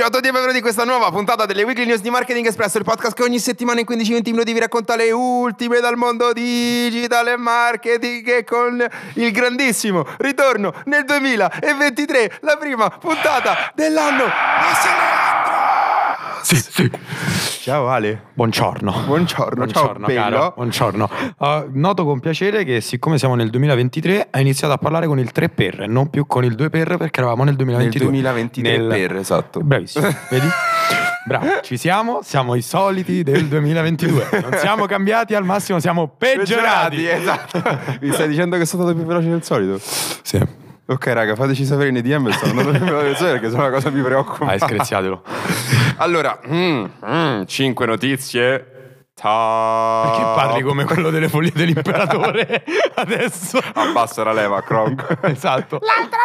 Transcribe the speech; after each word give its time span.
Ciao 0.00 0.08
a 0.08 0.12
tutti 0.12 0.28
e 0.28 0.30
benvenuti 0.30 0.56
in 0.56 0.62
questa 0.62 0.84
nuova 0.84 1.10
puntata 1.10 1.44
delle 1.44 1.62
Weekly 1.62 1.84
News 1.84 2.00
di 2.00 2.08
Marketing 2.08 2.46
Espresso, 2.46 2.78
il 2.78 2.84
podcast 2.84 3.14
che 3.14 3.22
ogni 3.22 3.38
settimana 3.38 3.80
in 3.80 3.86
15-20 3.86 4.30
minuti 4.30 4.54
vi 4.54 4.58
racconta 4.58 4.96
le 4.96 5.10
ultime 5.10 5.80
dal 5.80 5.96
mondo 5.96 6.32
digital 6.32 7.28
e 7.28 7.36
marketing 7.36 8.26
e 8.26 8.42
con 8.42 8.82
il 9.16 9.30
grandissimo 9.30 10.06
ritorno 10.16 10.72
nel 10.86 11.04
2023, 11.04 12.38
la 12.40 12.56
prima 12.56 12.88
puntata 12.88 13.72
dell'anno. 13.74 14.24
Sì, 16.42 16.56
sì. 16.56 16.90
Ciao 17.62 17.88
Ale. 17.88 18.22
Buongiorno. 18.34 19.02
Buongiorno, 19.06 19.66
ciao 19.66 19.82
Buongiorno, 19.84 20.06
bello. 20.06 20.20
caro. 20.20 20.52
Buongiorno. 20.56 21.10
Uh, 21.38 21.46
noto 21.72 22.04
con 22.04 22.20
piacere 22.20 22.64
che 22.64 22.80
siccome 22.80 23.18
siamo 23.18 23.34
nel 23.34 23.50
2023 23.50 24.28
hai 24.30 24.40
iniziato 24.40 24.72
a 24.72 24.78
parlare 24.78 25.06
con 25.06 25.18
il 25.18 25.30
3 25.32 25.48
per 25.50 25.82
e 25.82 25.86
non 25.86 26.08
più 26.08 26.26
con 26.26 26.44
il 26.44 26.54
2 26.54 26.70
per 26.70 26.96
perché 26.96 27.20
eravamo 27.20 27.44
nel 27.44 27.54
Nel 27.56 27.64
2022. 27.64 28.06
2023 28.10 28.76
Nel- 28.78 28.88
per, 28.88 29.16
esatto. 29.16 29.60
Bravissimo, 29.60 30.06
vedi? 30.30 30.48
Bravo, 31.26 31.60
ci 31.62 31.76
siamo, 31.76 32.20
siamo 32.22 32.54
i 32.54 32.62
soliti 32.62 33.22
del 33.22 33.46
2022. 33.46 34.28
Non 34.40 34.52
siamo 34.56 34.86
cambiati, 34.86 35.34
al 35.34 35.44
massimo 35.44 35.78
siamo 35.78 36.08
peggiorati. 36.08 37.06
esatto. 37.06 37.62
Mi 38.00 38.10
stai 38.12 38.28
dicendo 38.28 38.56
che 38.56 38.64
sono 38.64 38.82
stato 38.84 38.96
più 38.96 39.06
veloce 39.06 39.28
del 39.28 39.42
solito? 39.44 39.78
Sì, 39.78 40.40
Ok, 40.90 41.06
raga, 41.06 41.36
fateci 41.36 41.64
sapere 41.64 41.92
nei 41.92 42.02
DM. 42.02 42.24
Veloce 42.24 43.02
del 43.04 43.16
solito 43.16 43.24
perché 43.24 43.50
sennò 43.50 43.62
la 43.62 43.70
cosa 43.70 43.90
mi 43.90 44.02
preoccupa. 44.02 44.46
hai 44.50 44.58
screziatelo. 44.58 45.22
Allora, 45.98 46.40
5 47.46 47.86
notizie. 47.86 48.64
Ta- 49.14 50.02
Perché 50.06 50.22
parli 50.34 50.62
come 50.62 50.84
quello 50.84 51.10
delle 51.10 51.28
foglie 51.28 51.52
dell'imperatore 51.54 52.64
adesso? 52.96 53.60
Abbassa 53.74 54.24
la 54.24 54.32
leva, 54.32 54.62
Kronk. 54.62 55.18
esatto. 55.30 55.78
L'altra 55.80 56.18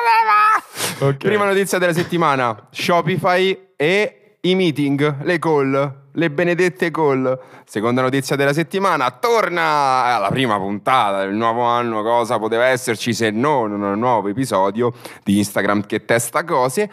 leva! 1.00 1.10
Ok. 1.12 1.18
Prima 1.18 1.46
notizia 1.46 1.78
della 1.78 1.94
settimana: 1.94 2.68
Shopify 2.72 3.74
e 3.76 4.25
i 4.46 4.56
meeting, 4.56 5.24
le 5.24 5.40
call, 5.40 6.04
le 6.12 6.32
benedette 6.32 6.92
call. 6.92 7.40
Seconda 7.66 8.02
notizia 8.02 8.36
della 8.36 8.54
settimana: 8.54 9.12
torna 9.12 10.16
alla 10.16 10.30
prima 10.30 10.58
puntata 10.58 11.26
del 11.26 11.34
nuovo 11.34 11.64
anno. 11.64 12.04
Cosa 12.04 12.38
poteva 12.38 12.66
esserci 12.66 13.14
se 13.14 13.32
non 13.32 13.72
un 13.72 14.00
nuovo 14.00 14.28
episodio 14.28 14.94
di 15.24 15.38
Instagram 15.40 15.86
che 15.86 16.06
testa 16.06 16.44
cose? 16.44 16.90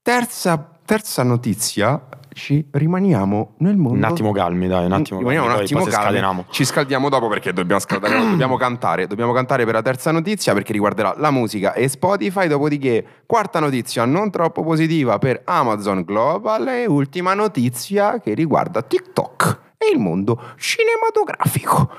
Terza, 0.00 0.70
terza 0.84 1.22
notizia. 1.22 2.00
Ci 2.32 2.66
rimaniamo 2.70 3.54
nel 3.58 3.76
mondo. 3.76 3.98
Un 3.98 4.04
attimo 4.04 4.32
calmi, 4.32 4.66
dai, 4.66 4.86
un 4.86 4.92
attimo 4.92 5.18
Rimaniamo 5.18 5.46
calmi, 5.46 5.58
un 5.60 5.64
attimo 5.64 5.84
calmi. 5.84 6.44
Ci 6.50 6.64
scaldiamo 6.64 7.08
dopo 7.08 7.28
perché 7.28 7.52
dobbiamo 7.52 7.80
scaldare, 7.80 8.18
dobbiamo 8.30 8.56
cantare. 8.56 9.06
Dobbiamo 9.06 9.32
cantare 9.32 9.64
per 9.64 9.74
la 9.74 9.82
terza 9.82 10.10
notizia 10.10 10.52
perché 10.54 10.72
riguarderà 10.72 11.14
la 11.18 11.30
musica 11.30 11.74
e 11.74 11.88
Spotify. 11.88 12.46
Dopodiché, 12.46 13.04
quarta 13.26 13.60
notizia 13.60 14.04
non 14.04 14.30
troppo 14.30 14.62
positiva 14.62 15.18
per 15.18 15.42
Amazon 15.44 16.02
Global 16.02 16.68
e 16.68 16.86
ultima 16.86 17.34
notizia 17.34 18.20
che 18.20 18.34
riguarda 18.34 18.82
TikTok 18.82 19.60
e 19.76 19.90
il 19.92 19.98
mondo 19.98 20.40
cinematografico. 20.56 21.90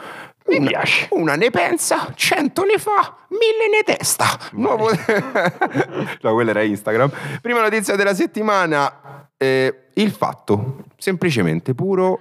Mi 0.46 0.60
piace. 0.62 1.08
Una 1.12 1.36
ne 1.36 1.50
pensa, 1.52 2.12
cento 2.16 2.64
ne 2.64 2.78
fa, 2.78 3.16
mille 3.30 3.70
ne 3.72 3.84
testa. 3.84 4.26
Nuovo... 4.54 4.90
no, 6.22 6.34
quello 6.34 6.50
era 6.50 6.64
Instagram. 6.64 7.10
Prima 7.42 7.62
notizia 7.62 7.96
della 7.96 8.14
settimana. 8.14 9.30
Eh, 9.44 9.76
il 9.96 10.12
fatto, 10.12 10.86
semplicemente 10.98 11.76
puro, 11.76 12.20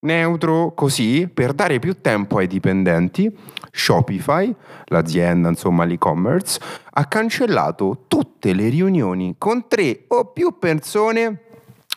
neutro 0.00 0.72
così 0.74 1.28
per 1.32 1.54
dare 1.54 1.78
più 1.78 2.00
tempo 2.00 2.36
ai 2.38 2.46
dipendenti, 2.46 3.34
Shopify, 3.70 4.54
l'azienda 4.86 5.48
insomma 5.48 5.84
l'e-commerce, 5.84 6.60
ha 6.90 7.06
cancellato 7.06 8.04
tutte 8.06 8.52
le 8.52 8.68
riunioni 8.68 9.36
con 9.38 9.66
tre 9.66 10.04
o 10.08 10.26
più 10.26 10.58
persone 10.58 11.40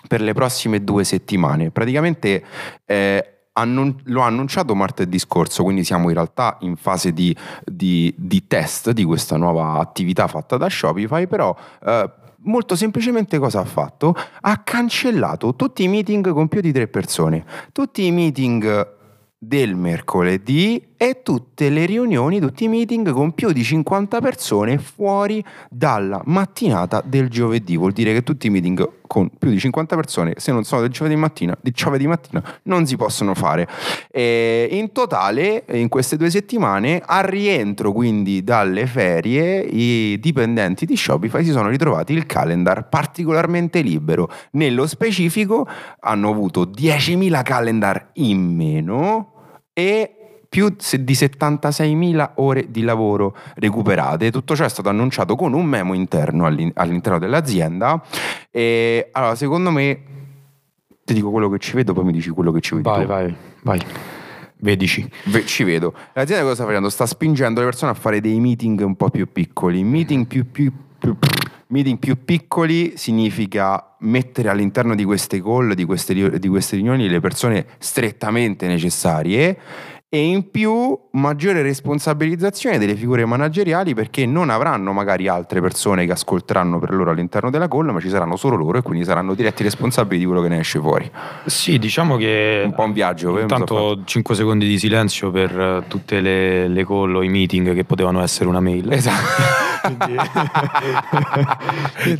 per 0.07 0.22
le 0.22 0.34
prossime 0.34 0.84
due 0.84 1.03
settimane. 1.03 1.69
Praticamente 1.69 2.44
eh, 2.85 3.25
annun- 3.53 4.01
l'ho 4.06 4.22
annunciato 4.22 4.74
martedì 4.74 5.19
scorso, 5.19 5.63
quindi 5.63 5.84
siamo 5.84 6.07
in 6.07 6.16
realtà 6.16 6.57
in 6.62 6.75
fase 6.78 7.12
di, 7.13 7.35
di- 7.66 8.13
di 8.18 8.47
test 8.47 8.91
di 8.91 9.03
questa 9.03 9.38
nuova 9.38 9.80
attività 9.80 10.28
fatta 10.28 10.57
da 10.57 10.69
Shopify, 10.69 11.28
però 11.28 11.56
eh, 11.85 12.09
molto 12.44 12.75
semplicemente 12.75 13.38
cosa 13.40 13.59
ha 13.59 13.66
fatto? 13.66 14.16
Ha 14.41 14.63
cancellato 14.63 15.56
tutti 15.56 15.84
i 15.84 15.88
meeting 15.88 16.31
con 16.31 16.47
più 16.47 16.62
di 16.62 16.72
tre 16.72 16.88
persone, 16.88 17.46
tutti 17.72 18.06
i 18.06 18.12
meeting 18.12 19.00
del 19.38 19.75
mercoledì 19.75 20.91
e 21.01 21.23
tutte 21.23 21.69
le 21.69 21.88
riunioni, 21.88 22.39
tutti 22.39 22.66
i 22.66 22.67
meeting 22.67 23.09
con 23.09 23.34
più 23.34 23.51
di 23.51 23.63
50 23.63 24.22
persone 24.22 24.78
fuori 24.78 25.44
dalla 25.67 26.22
mattinata 26.25 27.01
del 27.03 27.28
giovedì. 27.28 27.75
Vuol 27.75 27.91
dire 27.91 28.13
che 28.13 28.22
tutti 28.22 28.45
i 28.45 28.50
meeting 28.51 28.88
con 29.07 29.31
più 29.35 29.50
di 29.50 29.57
50 29.57 29.95
persone, 29.95 30.34
se 30.38 30.51
non 30.51 30.63
sono 30.63 30.81
del 30.81 30.91
giovedì 30.91 31.16
mattina, 31.16 31.57
di 31.59 31.72
giovedì 31.72 32.06
mattina, 32.06 32.44
non 32.66 32.85
si 32.85 32.97
possono 32.97 33.34
fare. 33.34 33.67
E 34.12 34.67
in 34.73 34.91
totale, 34.91 35.66
in 35.72 35.89
queste 35.89 36.17
due 36.17 36.29
settimane, 36.29 37.01
al 37.03 37.23
rientro 37.23 37.91
quindi 37.94 38.44
dalle 38.44 38.85
ferie, 38.85 39.59
i 39.59 40.19
dipendenti 40.19 40.85
di 40.85 40.95
Shopify 40.95 41.44
si 41.44 41.50
sono 41.50 41.69
ritrovati 41.69 42.13
il 42.13 42.28
calendar 42.28 42.88
particolarmente 42.89 43.81
libero. 43.81 44.29
Nello 44.51 44.85
specifico 44.85 45.68
hanno 46.01 46.29
avuto 46.29 46.66
10.000 46.66 47.41
calendar 47.41 48.12
in 48.13 48.56
meno 48.56 49.33
e 49.73 50.18
più 50.51 50.67
di 50.67 51.13
76.000 51.13 52.31
ore 52.35 52.66
di 52.69 52.81
lavoro 52.81 53.34
recuperate. 53.56 54.31
Tutto 54.31 54.53
ciò 54.53 54.66
è 54.66 54.69
stato 54.69 54.89
annunciato 54.89 55.38
con 55.38 55.53
un 55.53 55.63
memo 55.66 55.94
interno 55.94 56.45
all'in- 56.45 56.73
all'interno 56.75 57.19
dell'azienda. 57.19 58.03
E 58.51 59.07
allora, 59.13 59.35
secondo 59.35 59.72
me, 59.72 60.00
ti 61.06 61.13
dico 61.13 61.31
quello 61.31 61.50
che 61.50 61.57
ci 61.57 61.73
vedo, 61.73 61.94
poi 61.94 62.03
mi 62.03 62.12
dici 62.12 62.31
quello 62.31 62.51
che 62.51 62.59
ci 62.59 62.75
vedi. 62.75 62.89
Vai, 62.89 63.06
vai, 63.06 63.34
vai. 63.62 63.79
Vedici. 64.57 65.09
Ve- 65.28 65.45
ci 65.45 65.63
vedo. 65.63 65.94
L'azienda 66.12 66.44
cosa 66.44 66.56
sta 66.56 66.66
facendo? 66.66 66.89
Sta 66.89 67.06
spingendo 67.06 67.62
le 67.62 67.68
persone 67.68 67.91
a 67.91 67.95
fare 67.95 68.19
dei 68.19 68.38
meeting 68.41 68.81
un 68.81 68.97
po' 68.97 69.09
più 69.09 69.31
piccoli. 69.31 69.85
Meeting 69.85 70.25
più, 70.28 70.51
più- 70.51 70.73
più- 71.00 71.16
meeting 71.68 71.97
più 71.97 72.25
piccoli 72.25 72.97
significa 72.97 73.95
mettere 74.00 74.50
all'interno 74.50 74.95
di 74.95 75.06
queste 75.06 75.41
call, 75.41 75.72
di 75.75 75.85
queste, 75.85 76.38
di 76.38 76.47
queste 76.50 76.75
riunioni, 76.75 77.07
le 77.07 77.22
persone 77.22 77.66
strettamente 77.78 78.68
necessarie 78.68 79.57
e 80.14 80.26
in 80.26 80.52
più 80.52 81.00
maggiore 81.12 81.62
responsabilizzazione 81.62 82.78
delle 82.78 82.96
figure 82.96 83.26
manageriali 83.26 83.94
perché 83.94 84.26
non 84.26 84.50
avranno 84.50 84.92
magari 84.92 85.30
altre 85.30 85.62
persone 85.62 86.06
che 86.06 86.12
ascolteranno 86.12 86.80
per 86.80 86.94
loro 86.94 87.12
all'interno 87.12 87.50
della 87.50 87.70
call, 87.70 87.92
ma 87.92 88.00
ci 88.02 88.10
saranno 88.10 88.36
solo 88.36 88.58
loro 88.58 88.78
e 88.78 88.82
quindi 88.82 89.06
saranno 89.06 89.34
diretti 89.36 89.64
responsabili 89.64 90.20
di 90.20 90.26
quello 90.26 90.42
che 90.42 90.50
ne 90.50 90.60
esce 90.60 90.80
fuori. 90.82 91.10
Sì, 91.46 91.80
diciamo 91.80 92.18
che... 92.18 92.62
Un 92.66 92.74
po' 92.74 92.84
un 92.84 92.92
viaggio. 92.92 93.38
eh, 93.38 93.42
Intanto 93.44 94.02
5 94.04 94.36
secondi 94.36 94.68
di 94.68 94.78
silenzio 94.78 95.32
per 95.32 95.58
eh, 95.58 95.84
tutte 95.88 96.20
le, 96.20 96.68
le 96.68 96.86
call 96.86 97.16
o 97.16 97.24
i 97.24 97.30
meeting 97.30 97.74
che 97.74 97.86
potevano 97.86 98.22
essere 98.22 98.50
una 98.50 98.60
mail. 98.60 98.92
Esatto. 98.92 99.70
Quindi- 99.81 100.16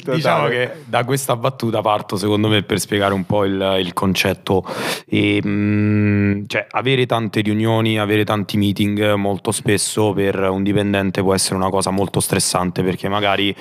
diciamo 0.12 0.48
che 0.48 0.84
da 0.86 1.04
questa 1.04 1.36
battuta 1.36 1.82
parto 1.82 2.16
secondo 2.18 2.48
me 2.48 2.64
per 2.64 2.80
spiegare 2.80 3.14
un 3.14 3.26
po' 3.26 3.46
il, 3.46 3.78
il 3.80 3.94
concetto. 3.94 4.66
E, 5.08 5.42
mm, 5.46 6.44
cioè 6.48 6.68
avere 6.72 7.06
tante 7.06 7.42
riunioni 7.42 8.00
avere 8.00 8.24
tanti 8.24 8.58
meeting 8.58 9.14
molto 9.14 9.52
spesso 9.52 10.14
per 10.14 10.40
un 10.40 10.64
dipendente 10.64 11.22
può 11.22 11.34
essere 11.34 11.56
una 11.56 11.70
cosa 11.70 11.90
molto 11.92 12.20
stressante 12.20 12.84
perché 12.84 13.10
magari 13.10 13.56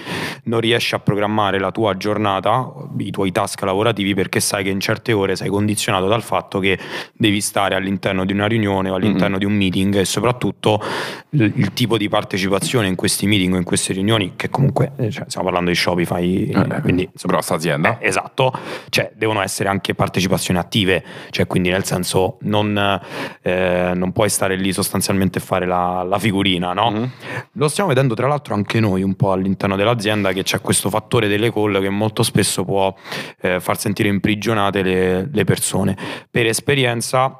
non 0.44 0.61
riesci 0.61 0.94
a 0.94 0.99
programmare 0.99 1.59
la 1.59 1.71
tua 1.71 1.97
giornata 1.97 2.72
i 2.99 3.11
tuoi 3.11 3.32
task 3.32 3.62
lavorativi 3.62 4.15
perché 4.15 4.41
sai 4.41 4.65
che 4.65 4.71
in 4.71 4.81
certe 4.81 5.12
ore 5.12 5.37
sei 5.37 5.49
condizionato 5.49 6.06
dal 6.06 6.22
fatto 6.22 6.59
che 6.59 6.78
devi 7.12 7.41
stare 7.41 7.75
all'interno 7.75 8.25
di 8.25 8.32
una 8.32 8.47
riunione 8.47 8.91
o 8.91 8.94
all'interno 8.94 9.38
di 9.38 9.44
un 9.44 9.53
meeting 9.53 9.97
e 9.97 10.05
soprattutto 10.05 10.82
il, 11.31 11.53
il 11.55 11.72
tipo 11.72 11.97
di 11.97 12.08
partecipazione 12.08 12.88
in 12.88 12.94
questi 12.94 13.26
meeting 13.26 13.55
o 13.55 13.56
in 13.56 13.64
queste 13.64 13.89
riunioni 13.92 14.34
che 14.37 14.48
comunque 14.50 14.92
eh, 14.96 15.10
cioè, 15.10 15.25
stiamo 15.26 15.44
parlando 15.46 15.70
di 15.70 15.76
Shopify 15.76 16.50
Eh, 16.50 16.81
quindi 16.81 17.08
grossa 17.25 17.54
azienda. 17.54 17.98
eh, 17.98 18.06
esatto, 18.08 18.52
cioè 18.88 19.12
devono 19.14 19.40
essere 19.42 19.69
anche 19.69 19.94
partecipazioni 19.94 20.58
attive, 20.58 21.04
cioè 21.31 21.46
quindi 21.46 21.70
nel 21.70 21.84
senso 21.84 22.38
non, 22.42 23.00
eh, 23.42 23.92
non 23.94 24.12
puoi 24.12 24.28
stare 24.28 24.56
lì 24.56 24.72
sostanzialmente 24.72 25.38
e 25.38 25.42
fare 25.42 25.66
la, 25.66 26.02
la 26.02 26.19
figurina, 26.19 26.72
no? 26.72 26.90
Mhm. 26.90 27.10
Lo 27.52 27.69
stiamo 27.69 27.88
vedendo 27.88 28.14
tra 28.14 28.26
l'altro 28.28 28.54
anche 28.54 28.81
noi 28.81 29.02
un 29.02 29.14
po' 29.14 29.32
all'interno 29.32 29.76
dell'azienda 29.76 30.32
che 30.32 30.42
c'è 30.42 30.60
questo 30.60 30.90
fattore 30.90 31.28
delle 31.28 31.52
call 31.52 31.81
che 31.81 31.90
molto 31.90 32.22
spesso 32.22 32.64
può 32.64 32.94
eh, 33.40 33.60
far 33.60 33.78
sentire 33.78 34.08
imprigionate 34.08 34.82
le, 34.82 35.28
le 35.32 35.44
persone. 35.44 35.96
Per 36.31 36.46
esperienza 36.46 37.38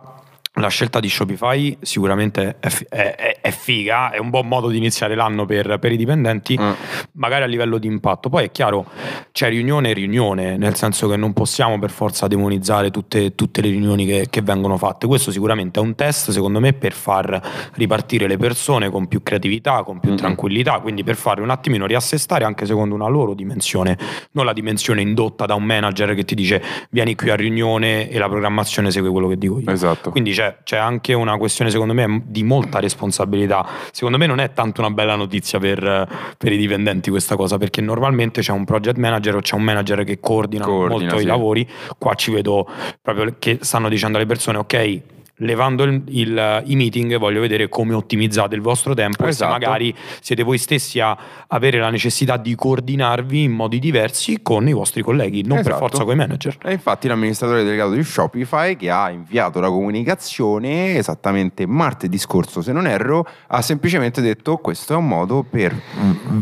la 0.61 0.69
scelta 0.69 1.01
di 1.01 1.09
Shopify 1.09 1.77
sicuramente 1.81 2.57
è, 2.61 2.69
è, 2.89 3.39
è, 3.41 3.51
figa, 3.51 4.11
è 4.11 4.19
un 4.19 4.31
buon 4.31 4.47
modo 4.47 4.69
di 4.69 4.77
iniziare 4.77 5.15
l'anno 5.15 5.45
per, 5.45 5.79
per 5.79 5.93
i 5.93 5.97
dipendenti, 5.97 6.59
mm. 6.59 6.71
magari 7.13 7.45
a 7.45 7.47
livello 7.47 7.79
di 7.79 7.87
impatto. 7.87 8.29
Poi 8.29 8.45
è 8.45 8.51
chiaro, 8.51 8.87
c'è 9.33 9.49
riunione 9.49 9.91
e 9.91 9.93
riunione, 9.93 10.57
nel 10.57 10.75
senso 10.75 11.09
che 11.09 11.17
non 11.17 11.33
possiamo 11.33 11.79
per 11.79 11.91
forza 11.91 12.27
demonizzare 12.27 12.91
tutte, 12.91 13.35
tutte 13.35 13.61
le 13.61 13.71
riunioni 13.71 14.07
che, 14.07 14.27
che, 14.31 14.43
vengono 14.43 14.77
fatte. 14.77 15.07
Questo 15.07 15.31
sicuramente 15.31 15.81
è 15.81 15.83
un 15.83 15.95
test, 15.95 16.31
secondo 16.31 16.61
me, 16.61 16.73
per 16.73 16.93
far 16.93 17.71
ripartire 17.75 18.27
le 18.27 18.37
persone 18.37 18.91
con 18.91 19.07
più 19.09 19.23
creatività, 19.23 19.83
con 19.83 20.01
più 20.01 20.13
mm. 20.13 20.17
tranquillità, 20.17 20.81
quindi 20.81 21.05
per 21.05 21.17
fare 21.17 21.41
un 21.41 21.51
attimino 21.51 21.87
riassestare 21.87 22.45
anche 22.45 22.67
secondo 22.67 22.95
una 22.95 23.09
loro 23.09 23.35
dimensione, 23.35 23.99
non 24.33 24.45
la 24.45 24.53
dimensione 24.53 25.01
indotta 25.01 25.47
da 25.47 25.55
un 25.55 25.65
manager 25.65 26.15
che 26.15 26.25
ti 26.25 26.35
dice 26.35 26.63
vieni 26.91 27.15
qui 27.15 27.31
a 27.31 27.37
riunione 27.37 28.09
e 28.09 28.19
la 28.19 28.29
programmazione 28.29 28.91
segue 28.91 29.11
quello 29.11 29.29
che 29.29 29.37
dico 29.37 29.59
io. 29.59 29.71
Esatto. 29.71 30.11
Quindi 30.11 30.33
c'è, 30.33 30.50
c'è, 30.63 30.77
anche 30.77 31.13
una 31.15 31.37
questione, 31.37 31.71
secondo 31.71 31.95
me, 31.95 32.23
di 32.27 32.43
molta 32.43 32.79
responsabilità. 32.79 33.67
Secondo 33.93 34.19
me 34.19 34.27
non 34.27 34.41
è 34.41 34.53
tanto 34.53 34.81
una 34.81 34.91
bella 34.91 35.17
notizia 35.17 35.59
per, 35.59 36.35
per 36.37 36.53
i 36.53 36.57
dipendenti 36.57 37.11
questa 37.11 37.37
cosa, 37.37 37.59
perché 37.59 37.81
normalmente 37.81 38.41
c'è 38.41 38.53
un 38.53 38.65
project 38.65 38.97
manager 38.97 39.37
o 39.37 39.41
c'è 39.41 39.55
un 39.55 39.63
manager 39.63 40.05
che 40.05 40.21
coordina, 40.21 40.65
coordina 40.65 41.01
molto 41.01 41.17
sì. 41.19 41.25
i 41.25 41.27
lavori. 41.27 41.69
Qua 41.99 42.15
ci 42.15 42.31
vedo 42.31 42.69
proprio 43.01 43.35
che 43.39 43.59
stanno 43.61 43.89
dicendo 43.89 44.17
alle 44.17 44.27
persone, 44.27 44.59
ok 44.59 45.03
levando 45.41 45.83
il, 45.85 46.03
il, 46.09 46.63
i 46.67 46.77
meeting 46.77 47.19
voglio 47.19 47.41
vedere 47.41 47.69
come 47.69 47.95
ottimizzate 47.95 48.55
il 48.55 48.61
vostro 48.61 48.95
tempo 48.95 49.27
esatto. 49.27 49.51
e 49.51 49.55
se 49.55 49.61
magari 49.61 49.95
siete 50.21 50.43
voi 50.43 50.59
stessi 50.59 51.01
a 51.01 51.17
avere 51.49 51.79
la 51.79 51.91
necessità 51.91 52.37
di 52.37 52.55
coordinarvi 52.55 53.43
in 53.43 53.53
modi 53.53 53.79
diversi 53.79 54.41
con 54.43 54.69
i 54.69 54.73
vostri 54.73 55.03
colleghi, 55.03 55.43
non 55.43 55.59
esatto. 55.59 55.71
per 55.71 55.79
forza 55.79 56.05
con 56.05 56.15
i 56.15 56.17
manager. 56.17 56.57
E 56.65 56.73
infatti 56.73 57.09
l'amministratore 57.09 57.65
delegato 57.65 57.93
di 57.93 58.03
Shopify 58.03 58.77
che 58.77 58.91
ha 58.91 59.11
inviato 59.11 59.61
la 59.61 59.69
comunicazione 59.69 60.97
esattamente 60.97 61.67
martedì 61.67 62.19
scorso, 62.19 62.63
se 62.63 62.73
non 62.73 62.87
erro, 62.87 63.27
ha 63.49 63.63
semplicemente 63.63 64.21
detto 64.21 64.57
questo 64.57 64.95
è 64.95 64.97
un 64.97 65.09
modo 65.09 65.45
per 65.49 65.75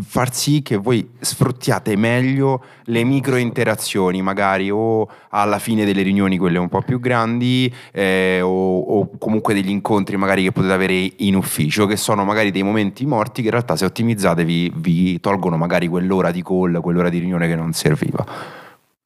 far 0.05 0.33
sì 0.33 0.61
che 0.61 0.77
voi 0.77 1.07
sfruttiate 1.19 1.95
meglio 1.95 2.63
le 2.85 3.03
micro 3.03 3.37
interazioni, 3.37 4.21
magari 4.21 4.69
o 4.69 5.07
alla 5.29 5.59
fine 5.59 5.85
delle 5.85 6.01
riunioni 6.01 6.37
quelle 6.37 6.57
un 6.57 6.69
po' 6.69 6.81
più 6.81 6.99
grandi 6.99 7.73
eh, 7.91 8.41
o 8.41 8.88
o 8.91 9.09
comunque 9.17 9.53
degli 9.53 9.69
incontri 9.69 10.17
magari 10.17 10.43
che 10.43 10.51
potete 10.51 10.73
avere 10.73 11.11
in 11.17 11.35
ufficio, 11.35 11.85
che 11.85 11.95
sono 11.95 12.25
magari 12.25 12.51
dei 12.51 12.63
momenti 12.63 13.05
morti 13.05 13.41
che 13.41 13.47
in 13.47 13.53
realtà 13.53 13.75
se 13.75 13.85
ottimizzate 13.85 14.43
vi, 14.43 14.71
vi 14.75 15.19
tolgono 15.19 15.57
magari 15.57 15.87
quell'ora 15.87 16.31
di 16.31 16.41
call, 16.41 16.79
quell'ora 16.81 17.09
di 17.09 17.19
riunione 17.19 17.47
che 17.47 17.55
non 17.55 17.73
serviva. 17.73 18.25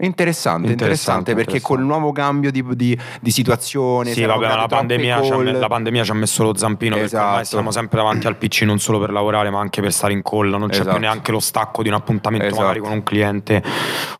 Interessante, 0.05 0.71
interessante, 0.71 1.31
interessante, 1.31 1.35
perché 1.35 1.61
col 1.61 1.81
nuovo 1.81 2.11
cambio 2.11 2.51
di, 2.51 2.63
di, 2.75 2.97
di 3.19 3.31
situazione. 3.31 4.11
Sì, 4.11 4.23
vabbè, 4.23 4.55
la 4.55 4.67
pandemia, 4.67 5.19
la 5.53 5.67
pandemia, 5.67 6.03
ci 6.03 6.11
ha 6.11 6.13
messo 6.13 6.43
lo 6.43 6.55
zampino 6.55 6.95
esatto. 6.95 7.09
perché 7.09 7.25
ormai 7.25 7.45
siamo 7.45 7.71
sempre 7.71 7.97
davanti 7.97 8.27
al 8.27 8.37
PC 8.37 8.61
non 8.63 8.79
solo 8.79 8.99
per 8.99 9.11
lavorare 9.11 9.49
ma 9.49 9.59
anche 9.59 9.81
per 9.81 9.91
stare 9.91 10.13
in 10.13 10.21
call. 10.21 10.49
Non 10.49 10.67
c'è 10.69 10.79
esatto. 10.79 10.89
più 10.91 10.99
neanche 10.99 11.31
lo 11.31 11.39
stacco 11.39 11.81
di 11.81 11.89
un 11.89 11.95
appuntamento 11.95 12.45
esatto. 12.45 12.61
magari 12.61 12.79
con 12.79 12.91
un 12.91 13.03
cliente 13.03 13.63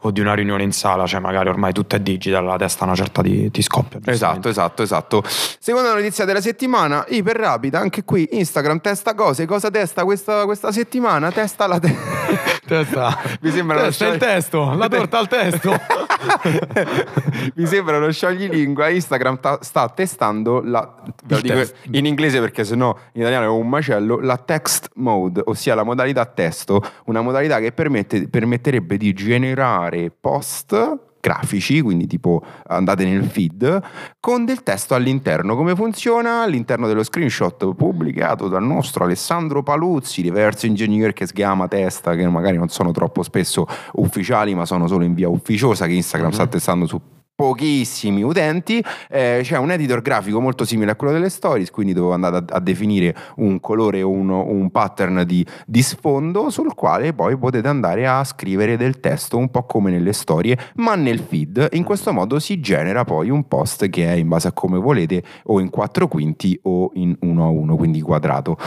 o 0.02 0.12
di 0.12 0.20
una 0.20 0.34
riunione 0.34 0.64
in 0.64 0.72
sala, 0.72 1.06
cioè 1.06 1.20
magari 1.20 1.50
ormai 1.50 1.74
tutto 1.74 1.96
è 1.96 2.00
digital, 2.00 2.46
la 2.46 2.58
testa 2.58 2.86
una 2.86 2.96
certa 2.96 3.22
ti, 3.22 3.52
ti 3.52 3.62
scoppia. 3.62 4.00
Esatto, 4.06 4.50
esatto, 4.50 4.84
esatto. 4.84 5.24
Seconda 5.26 5.94
notizia 5.94 6.26
della 6.26 6.42
settimana, 6.42 7.06
iper 7.10 7.36
rapida, 7.36 7.80
anche 7.80 8.04
qui 8.04 8.28
Instagram 8.32 8.82
testa 8.82 9.14
cose, 9.14 9.46
cosa 9.46 9.70
testa 9.70 10.04
questa, 10.04 10.46
questa 10.46 10.72
settimana? 10.72 11.32
Testa 11.32 11.68
la 11.68 11.80
te- 11.80 12.52
testa. 12.66 13.18
Mi 13.42 13.52
sembra 13.52 13.82
testa 13.82 14.08
il 14.08 14.18
testo, 14.18 14.74
la 14.74 14.88
torta 14.88 15.20
al 15.20 15.28
testo. 15.28 15.72
Mi 17.56 17.66
sembra 17.66 17.98
uno 17.98 18.12
scioglilingua. 18.12 18.90
Instagram 18.90 19.40
ta- 19.40 19.60
sta 19.62 19.90
testando 19.90 20.62
la. 20.62 20.96
Dico 21.24 21.62
in 21.92 22.06
inglese 22.06 22.40
perché 22.40 22.64
sennò 22.64 22.96
in 23.14 23.22
italiano 23.22 23.46
è 23.46 23.50
un 23.50 23.68
macello. 23.70 24.20
La 24.20 24.38
text 24.38 24.90
mode, 24.96 25.42
ossia 25.46 25.76
la 25.76 25.84
modalità 25.84 26.26
testo, 26.26 26.82
una 27.06 27.22
modalità 27.22 27.60
che 27.60 27.72
permette, 27.72 28.28
permetterebbe 28.28 28.98
di 28.98 29.14
generare 29.14 30.12
post 30.12 31.12
grafici, 31.24 31.80
quindi 31.80 32.06
tipo 32.06 32.44
andate 32.68 33.06
nel 33.06 33.24
feed, 33.24 33.82
con 34.20 34.44
del 34.44 34.62
testo 34.62 34.94
all'interno. 34.94 35.56
Come 35.56 35.74
funziona? 35.74 36.42
All'interno 36.42 36.86
dello 36.86 37.02
screenshot 37.02 37.74
pubblicato 37.76 38.50
dal 38.50 38.64
nostro 38.64 39.06
Alessandro 39.06 39.64
Paluzzi, 39.64 40.22
diverso 40.22 40.66
ingegnere 40.66 41.14
che 41.14 41.26
si 41.26 41.32
chiama 41.32 41.70
testa, 41.70 42.14
che 42.16 42.28
magari 42.28 42.58
non 42.58 42.68
sono 42.68 42.92
troppo 42.92 43.24
spesso 43.24 43.66
ufficiali, 43.94 44.54
ma 44.54 44.66
sono 44.66 44.86
solo 44.88 45.06
in 45.06 45.14
via 45.14 45.30
ufficiosa, 45.30 45.86
che 45.86 45.94
Instagram 45.94 46.32
mm-hmm. 46.32 46.40
sta 46.40 46.48
testando 46.48 46.86
su 46.88 47.00
pochissimi 47.36 48.22
utenti, 48.22 48.84
eh, 49.10 49.40
c'è 49.42 49.58
un 49.58 49.72
editor 49.72 50.02
grafico 50.02 50.40
molto 50.40 50.66
simile 50.66 50.92
a 50.92 50.96
quello 50.96 51.14
delle 51.14 51.30
stories, 51.30 51.72
quindi 51.72 51.94
devo 51.94 52.14
andare 52.14 52.38
a, 52.38 52.44
a 52.48 52.60
definire 52.60 53.16
un 53.38 53.60
colore 53.60 54.02
o 54.04 54.10
un, 54.10 54.30
un 54.30 54.70
pattern 54.70 55.24
di, 55.26 55.46
di, 55.66 55.82
sfondo 55.82 56.50
sul 56.50 56.76
quale 56.76 57.14
poi 57.14 57.38
potete 57.38 57.68
andare 57.68 58.08
a 58.08 58.24
scrivere 58.24 58.78
del 58.78 59.00
testo, 59.00 59.38
un 59.38 59.50
po' 59.50 59.66
come 59.66 59.90
nelle 59.90 60.14
storie, 60.14 60.58
ma 60.76 60.96
nel 60.96 61.20
feed. 61.20 61.70
In 61.72 61.84
questo 61.84 62.14
modo 62.14 62.40
si 62.40 62.60
genera 62.60 63.04
poi 63.04 63.30
un 63.30 63.48
post 63.48 63.90
che 63.90 64.08
è 64.08 64.14
in 64.14 64.28
base 64.28 64.50
a 64.50 64.52
come 64.52 64.78
volete 64.78 65.24
o 65.46 65.60
in 65.60 65.70
4 65.70 66.08
quinti 66.08 66.60
o 66.64 66.92
in 66.94 67.16
1 67.20 67.44
a 67.44 67.50
1, 67.50 67.76
quindi 67.76 68.02
quadrato. 68.02 68.58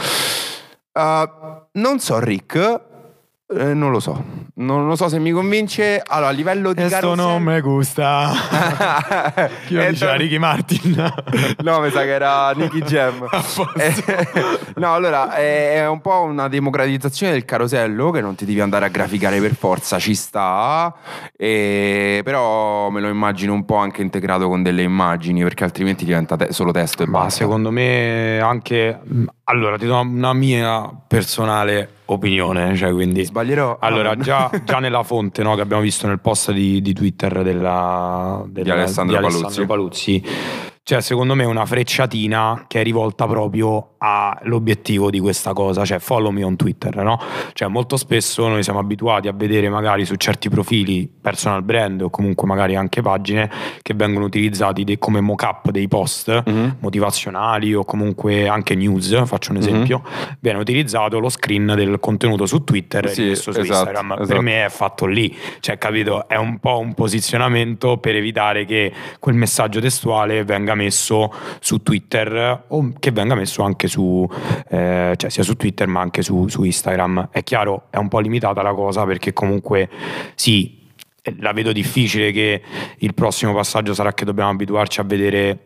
Uh, 0.97 1.69
non 1.73 1.99
so 1.99 2.17
Rick, 2.19 2.86
eh, 3.49 3.73
non 3.73 3.91
lo 3.91 4.01
so, 4.01 4.21
non 4.55 4.87
lo 4.87 4.97
so 4.97 5.07
se 5.07 5.19
mi 5.19 5.31
convince. 5.31 6.03
Allora, 6.05 6.27
a 6.27 6.31
livello 6.31 6.73
di 6.73 6.81
Questo 6.81 6.99
carousel... 6.99 7.25
non 7.25 7.43
mi 7.43 7.61
gusta. 7.61 8.31
Chi 9.65 9.75
lo 9.75 9.85
diceva 9.85 10.15
Ricky 10.15 10.37
Martin? 10.37 11.13
no, 11.63 11.79
mi 11.79 11.89
sa 11.89 12.01
che 12.01 12.11
era 12.11 12.51
Nicky 12.51 12.81
Jam. 12.81 13.25
no, 14.75 14.93
allora, 14.93 15.33
è 15.33 15.87
un 15.87 16.01
po' 16.01 16.23
una 16.23 16.49
democratizzazione 16.49 17.31
del 17.31 17.45
carosello 17.45 18.11
che 18.11 18.19
non 18.19 18.35
ti 18.35 18.43
devi 18.43 18.59
andare 18.59 18.83
a 18.83 18.89
graficare 18.89 19.39
per 19.39 19.55
forza, 19.55 19.97
ci 19.97 20.13
sta. 20.13 20.93
E... 21.33 22.19
Però 22.25 22.89
me 22.89 22.99
lo 22.99 23.07
immagino 23.07 23.53
un 23.53 23.63
po' 23.63 23.77
anche 23.77 24.01
integrato 24.01 24.49
con 24.49 24.61
delle 24.61 24.81
immagini, 24.81 25.41
perché 25.41 25.63
altrimenti 25.63 26.03
diventa 26.03 26.35
te- 26.35 26.51
solo 26.51 26.71
testo 26.71 27.03
e 27.03 27.05
Ma 27.05 27.19
basta. 27.19 27.43
secondo 27.43 27.71
me 27.71 28.39
anche... 28.41 28.99
Allora, 29.49 29.77
ti 29.77 29.85
do 29.85 29.97
una 29.97 30.33
mia 30.33 30.91
personale 31.07 31.99
opinione, 32.05 32.75
cioè 32.75 32.91
quindi... 32.91 33.23
Sbaglierò. 33.23 33.77
Allora, 33.79 34.17
già, 34.17 34.51
già 34.65 34.79
nella 34.79 35.03
fonte 35.03 35.41
no, 35.41 35.55
che 35.55 35.61
abbiamo 35.61 35.81
visto 35.81 36.05
nel 36.05 36.19
post 36.19 36.51
di, 36.51 36.81
di 36.81 36.93
Twitter 36.93 37.43
della, 37.43 38.43
della, 38.45 38.63
di 38.63 38.69
Alessandro, 38.69 39.17
di 39.17 39.23
Alessandro 39.23 39.65
Paluzzi. 39.65 40.19
Paluzzi 40.19 40.66
cioè, 40.87 41.01
secondo 41.01 41.35
me, 41.35 41.43
una 41.43 41.65
frecciatina 41.65 42.63
che 42.65 42.79
è 42.79 42.83
rivolta 42.83 43.27
proprio 43.27 43.95
all'obiettivo 43.97 45.09
di 45.09 45.19
questa 45.19 45.51
cosa, 45.51 45.83
cioè 45.83 45.99
follow 45.99 46.31
me 46.31 46.43
on 46.45 46.55
Twitter, 46.55 46.95
no? 47.03 47.19
Cioè, 47.51 47.67
molto 47.67 47.97
spesso 47.97 48.47
noi 48.47 48.63
siamo 48.63 48.79
abituati 48.79 49.27
a 49.27 49.33
vedere 49.33 49.67
magari 49.67 50.05
su 50.05 50.15
certi 50.15 50.47
profili 50.47 51.05
personal 51.19 51.61
brand 51.63 52.03
o 52.03 52.09
comunque 52.09 52.47
magari 52.47 52.77
anche 52.77 53.01
pagine 53.01 53.51
che 53.81 53.95
vengono 53.95 54.23
utilizzati 54.23 54.85
de- 54.85 54.97
come 54.97 55.19
mock-up 55.19 55.71
dei 55.71 55.89
post 55.89 56.43
mm-hmm. 56.49 56.69
motivazionali 56.79 57.73
o 57.73 57.83
comunque 57.83 58.47
anche 58.47 58.73
news, 58.73 59.25
faccio 59.25 59.51
un 59.51 59.57
esempio, 59.57 60.03
mm-hmm. 60.05 60.29
viene 60.39 60.59
utilizzato 60.59 61.19
lo 61.19 61.27
screen 61.27 61.73
del 61.75 61.99
contenuto 61.99 62.45
su 62.45 62.63
Twitter 62.63 63.09
sì, 63.09 63.31
e 63.31 63.35
su 63.35 63.49
esatto, 63.49 63.65
Instagram. 63.65 64.11
Esatto. 64.13 64.27
Per 64.27 64.39
me 64.39 64.63
è 64.63 64.69
fatto 64.69 65.05
lì, 65.05 65.35
cioè, 65.59 65.77
capito? 65.77 66.29
È 66.29 66.37
un 66.37 66.59
po' 66.59 66.79
un 66.79 66.93
posizionamento 66.93 67.97
per 67.97 68.15
evitare 68.15 68.63
che 68.63 68.93
quel 69.19 69.35
messaggio 69.35 69.81
testuale 69.81 70.45
venga 70.45 70.75
messo 70.77 71.33
su 71.59 71.83
Twitter 71.83 72.63
o 72.67 72.93
che 72.97 73.11
venga 73.11 73.35
messo 73.35 73.63
anche 73.63 73.87
su, 73.87 74.27
eh, 74.69 75.13
cioè 75.17 75.29
sia 75.29 75.43
su 75.43 75.55
Twitter 75.55 75.87
ma 75.87 75.99
anche 75.99 76.21
su, 76.21 76.47
su 76.47 76.63
Instagram. 76.63 77.29
È 77.31 77.43
chiaro, 77.43 77.87
è 77.89 77.97
un 77.97 78.07
po' 78.07 78.19
limitata 78.19 78.61
la 78.61 78.73
cosa 78.73 79.03
perché 79.05 79.33
comunque 79.33 79.89
sì, 80.35 80.77
la 81.39 81.51
vedo 81.51 81.71
difficile 81.71 82.31
che 82.31 82.61
il 82.99 83.13
prossimo 83.13 83.53
passaggio 83.53 83.93
sarà 83.93 84.13
che 84.13 84.25
dobbiamo 84.25 84.51
abituarci 84.51 84.99
a 84.99 85.03
vedere 85.03 85.59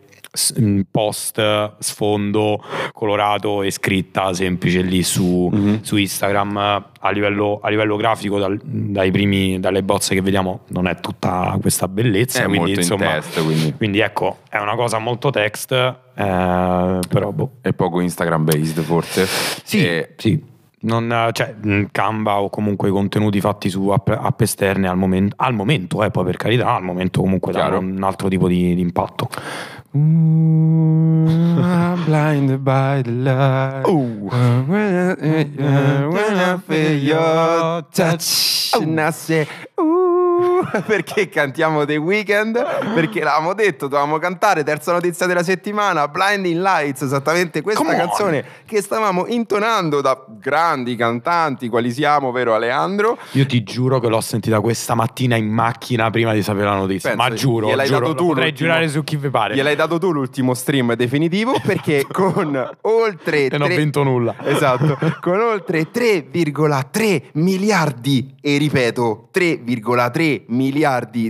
post, 0.90 1.74
sfondo 1.80 2.64
colorato 2.94 3.64
e 3.64 3.72
scritta 3.72 4.34
semplice 4.34 4.82
lì 4.82 5.04
su, 5.04 5.50
mm-hmm. 5.54 5.76
su 5.82 5.98
Instagram 5.98 6.58
a 6.58 7.10
livello, 7.12 7.60
a 7.62 7.70
livello 7.70 7.98
grafico 7.98 8.40
dal, 8.40 8.58
dai 8.64 9.12
primi, 9.12 9.60
dalle 9.60 9.84
bozze 9.84 10.16
che 10.16 10.22
vediamo 10.22 10.62
non 10.68 10.88
è 10.88 10.96
tutta 11.00 11.58
questa 11.60 11.88
bellezza 11.90 12.44
è 12.44 12.46
quindi, 12.46 12.74
insomma, 12.74 13.16
in 13.16 13.22
test, 13.22 13.44
quindi. 13.44 13.74
quindi 13.76 14.00
ecco 14.00 14.38
è 14.48 14.58
una 14.58 14.76
cosa 14.76 15.00
molto 15.00 15.32
text 15.32 15.72
eh, 15.72 15.96
però 16.14 17.32
boh. 17.32 17.52
è 17.60 17.74
poco 17.74 18.00
Instagram 18.00 18.46
based 18.46 18.82
forse 18.82 19.26
sì, 19.64 19.86
e... 19.86 20.14
sì. 20.18 20.50
Non, 20.84 21.30
cioè, 21.34 21.54
Canva 21.92 22.42
o 22.42 22.50
comunque 22.50 22.90
i 22.90 22.92
contenuti 22.92 23.40
fatti 23.40 23.70
su 23.70 23.90
app, 23.90 24.10
app 24.10 24.42
esterne 24.42 24.88
al 24.88 24.98
momento, 24.98 25.36
al 25.38 25.54
momento 25.54 26.04
eh, 26.04 26.10
poi 26.10 26.24
per 26.24 26.38
carità, 26.38 26.74
al 26.74 26.82
momento 26.82 27.22
comunque 27.22 27.52
danno 27.52 27.78
un 27.78 28.02
altro 28.02 28.28
tipo 28.30 28.48
di, 28.48 28.74
di 28.74 28.82
impatto. 28.82 29.30
Ooh, 29.94 31.28
I'm 31.28 32.06
blinded 32.06 32.64
by 32.64 33.02
the 33.02 33.12
light. 33.12 33.84
Ooh. 33.90 34.30
When, 34.30 35.18
I, 35.60 36.08
when 36.08 36.34
I 36.34 36.58
feel 36.58 36.98
your 36.98 37.82
touch, 37.92 38.74
and 38.74 39.02
I 39.02 39.12
say. 39.12 39.48
perché 40.86 41.30
cantiamo 41.30 41.86
The 41.86 41.98
Weeknd, 41.98 42.94
perché 42.94 43.24
l'avevamo 43.24 43.54
detto, 43.54 43.88
dovevamo 43.88 44.18
cantare, 44.18 44.64
terza 44.64 44.92
notizia 44.92 45.26
della 45.26 45.44
settimana, 45.44 46.08
Blinding 46.08 46.62
Lights, 46.62 47.02
esattamente 47.02 47.62
questa 47.62 47.82
Come 47.84 47.96
on. 47.96 48.08
canzone 48.08 48.46
che 48.66 48.82
stavamo 48.82 49.28
intonando 49.28 50.02
da 50.02 50.24
grandi 50.28 50.96
cantanti, 50.96 51.68
quali 51.68 51.92
siamo, 51.92 52.32
vero 52.32 52.54
Aleandro? 52.56 53.18
Io 53.32 53.46
ti 53.46 53.64
giuro 53.64 54.00
che 54.00 54.08
l'ho 54.08 54.22
sentita 54.22 54.60
questa 54.62 54.96
mattina 54.96 55.36
in 55.36 55.48
macchina 55.48 56.10
prima 56.10 56.34
di 56.34 56.42
sapere 56.42 56.66
la 56.66 56.76
notizia. 56.76 57.10
Penso, 57.10 57.24
Ma 57.30 57.36
giuro, 57.36 57.68
gliel'hai 57.68 57.88
giuro, 57.88 58.00
dato 58.00 58.16
tu 58.16 58.28
potrei 58.28 58.54
giurare 58.54 58.88
su 58.88 59.04
chi 59.04 59.18
vi 59.18 59.30
pare. 59.30 59.56
Gliel'hai 59.56 59.76
dato 59.76 59.98
tu 59.98 60.12
l'ultimo 60.12 60.54
stream 60.54 60.94
definitivo 60.96 61.60
perché 61.64 62.06
con 62.12 62.70
oltre 62.82 63.46
E 63.48 63.58
non 63.58 63.70
ho 63.70 63.76
vinto 63.76 64.04
nulla. 64.04 64.36
Esatto, 64.44 64.98
con 65.20 65.40
oltre 65.40 65.88
3,3 65.92 67.24
miliardi 67.34 68.36
e 68.42 68.58
ripeto 68.58 69.30
3,3 69.34 70.44
miliardi 70.48 70.61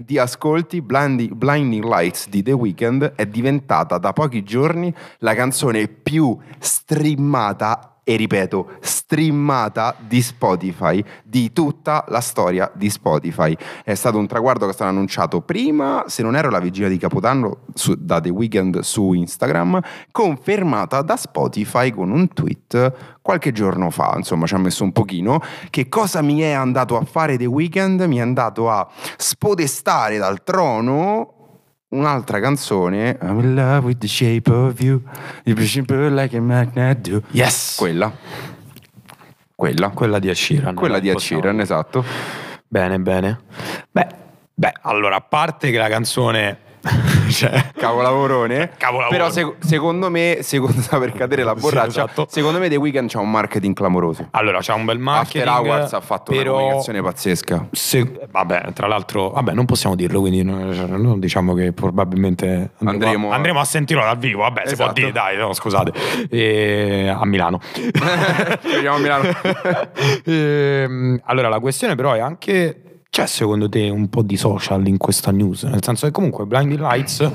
di 0.03 0.17
ascolti 0.17 0.81
Blinding 0.81 1.83
Lights 1.83 2.27
di 2.27 2.43
The 2.43 2.51
Weeknd 2.51 3.13
è 3.15 3.25
diventata 3.25 3.97
da 3.97 4.13
pochi 4.13 4.43
giorni 4.43 4.93
la 5.19 5.33
canzone 5.33 5.87
più 5.87 6.37
streamata 6.59 7.90
e 8.11 8.17
ripeto, 8.17 8.71
streamata 8.81 9.95
di 9.97 10.21
Spotify 10.21 11.01
di 11.23 11.53
tutta 11.53 12.03
la 12.09 12.19
storia 12.19 12.69
di 12.73 12.89
Spotify. 12.89 13.55
È 13.85 13.93
stato 13.93 14.17
un 14.17 14.27
traguardo 14.27 14.65
che 14.65 14.71
è 14.71 14.73
stato 14.73 14.89
annunciato 14.89 15.39
prima, 15.39 16.03
se 16.07 16.21
non 16.21 16.35
ero 16.35 16.49
la 16.49 16.59
vigilia 16.59 16.89
di 16.89 16.97
Capodanno, 16.97 17.59
su- 17.73 17.95
da 17.97 18.19
The 18.19 18.29
Weeknd 18.29 18.79
su 18.79 19.13
Instagram, 19.13 19.79
confermata 20.11 21.01
da 21.01 21.15
Spotify 21.15 21.91
con 21.91 22.11
un 22.11 22.27
tweet 22.27 23.19
qualche 23.21 23.53
giorno 23.53 23.89
fa, 23.91 24.13
insomma 24.17 24.45
ci 24.45 24.55
ha 24.55 24.57
messo 24.57 24.83
un 24.83 24.91
pochino. 24.91 25.39
Che 25.69 25.87
cosa 25.87 26.21
mi 26.21 26.41
è 26.41 26.51
andato 26.51 26.97
a 26.97 27.05
fare 27.05 27.37
The 27.37 27.45
Weeknd? 27.45 28.01
Mi 28.01 28.17
è 28.17 28.21
andato 28.21 28.69
a 28.69 28.85
spodestare 29.15 30.17
dal 30.17 30.43
trono 30.43 31.40
un'altra 31.91 32.39
canzone 32.39 33.17
I'm 33.21 33.39
in 33.39 33.55
love 33.55 33.85
with 33.87 33.97
the 33.99 34.07
shape 34.07 34.49
of 34.51 34.79
you 34.81 35.01
You 35.45 35.55
push 35.55 35.77
and 35.77 35.85
pull 35.85 36.13
like 36.13 36.35
a 36.35 36.41
magnet 36.41 36.99
do 36.99 37.21
Yes! 37.31 37.75
Quella 37.77 38.11
Quella 39.55 39.89
Quella 39.89 40.19
di 40.19 40.29
Ashiran. 40.29 40.73
Quella 40.75 40.99
di 40.99 41.11
Possiamo- 41.11 41.41
Sheeran, 41.41 41.59
esatto 41.59 42.03
Bene, 42.67 42.97
bene. 42.99 43.39
Beh, 43.91 44.07
beh, 44.53 44.73
allora, 44.83 45.17
a 45.17 45.21
parte 45.21 45.71
che 45.71 45.77
la 45.77 45.89
canzone... 45.89 46.57
cioè, 47.33 47.71
Cavolavorone 47.75 48.71
Cavolavoro. 48.77 49.09
Però 49.15 49.29
sec- 49.29 49.55
secondo 49.65 50.09
me 50.09 50.39
Secondo 50.41 50.81
per 50.99 51.11
cadere 51.13 51.43
la 51.43 51.53
Sì, 51.55 51.61
borraccia 51.61 51.87
esatto. 52.05 52.27
Secondo 52.29 52.59
me 52.59 52.69
The 52.69 52.75
Weeknd 52.77 53.09
c'ha 53.09 53.19
un 53.19 53.31
marketing 53.31 53.75
clamoroso 53.75 54.27
allora, 54.31 54.59
c'è 54.59 54.73
un 54.73 54.85
bel 54.85 54.99
marketing. 54.99 55.47
After 55.47 55.71
Hours 55.71 55.93
ha 55.93 56.01
fatto 56.01 56.31
però... 56.31 56.51
una 56.51 56.59
comunicazione 56.61 57.01
pazzesca 57.01 57.67
Se- 57.71 58.19
vabbè, 58.29 58.73
tra 58.73 58.87
l'altro, 58.87 59.29
vabbè, 59.29 59.53
non 59.53 59.65
possiamo 59.65 59.95
dirlo, 59.95 60.19
quindi 60.19 60.43
no- 60.43 60.73
cioè, 60.73 60.85
non 60.87 61.19
diciamo 61.19 61.53
che 61.53 61.71
probabilmente 61.73 62.71
andremo, 62.79 62.91
Andremo- 63.05 63.31
a, 63.31 63.35
andremo 63.35 63.59
a 63.59 63.65
sentirlo 63.65 64.03
dal 64.03 64.17
vivo. 64.17 64.41
Vabbè, 64.41 64.61
si 64.67 64.75
può 64.75 64.85
Esatto. 64.85 64.99
dire, 64.99 65.11
dai, 65.11 65.37
no, 65.37 65.53
scusate, 65.53 65.91
E- 66.29 67.07
a 67.15 67.25
Milano. 67.25 67.59
Vediamo 68.63 68.95
a 68.95 68.99
Milano 68.99 69.29
Ehm, 70.25 71.19
allora, 71.25 71.49
la 71.49 71.59
questione 71.59 71.95
però 71.95 72.13
è 72.13 72.19
anche. 72.19 72.81
C'è 73.13 73.25
secondo 73.27 73.67
te 73.67 73.89
un 73.89 74.07
po' 74.07 74.21
di 74.21 74.37
social 74.37 74.87
in 74.87 74.95
questa 74.95 75.31
news? 75.31 75.63
Nel 75.63 75.83
senso 75.83 76.05
che 76.05 76.13
comunque 76.13 76.45
Blinding 76.45 76.79
Lights, 76.79 77.29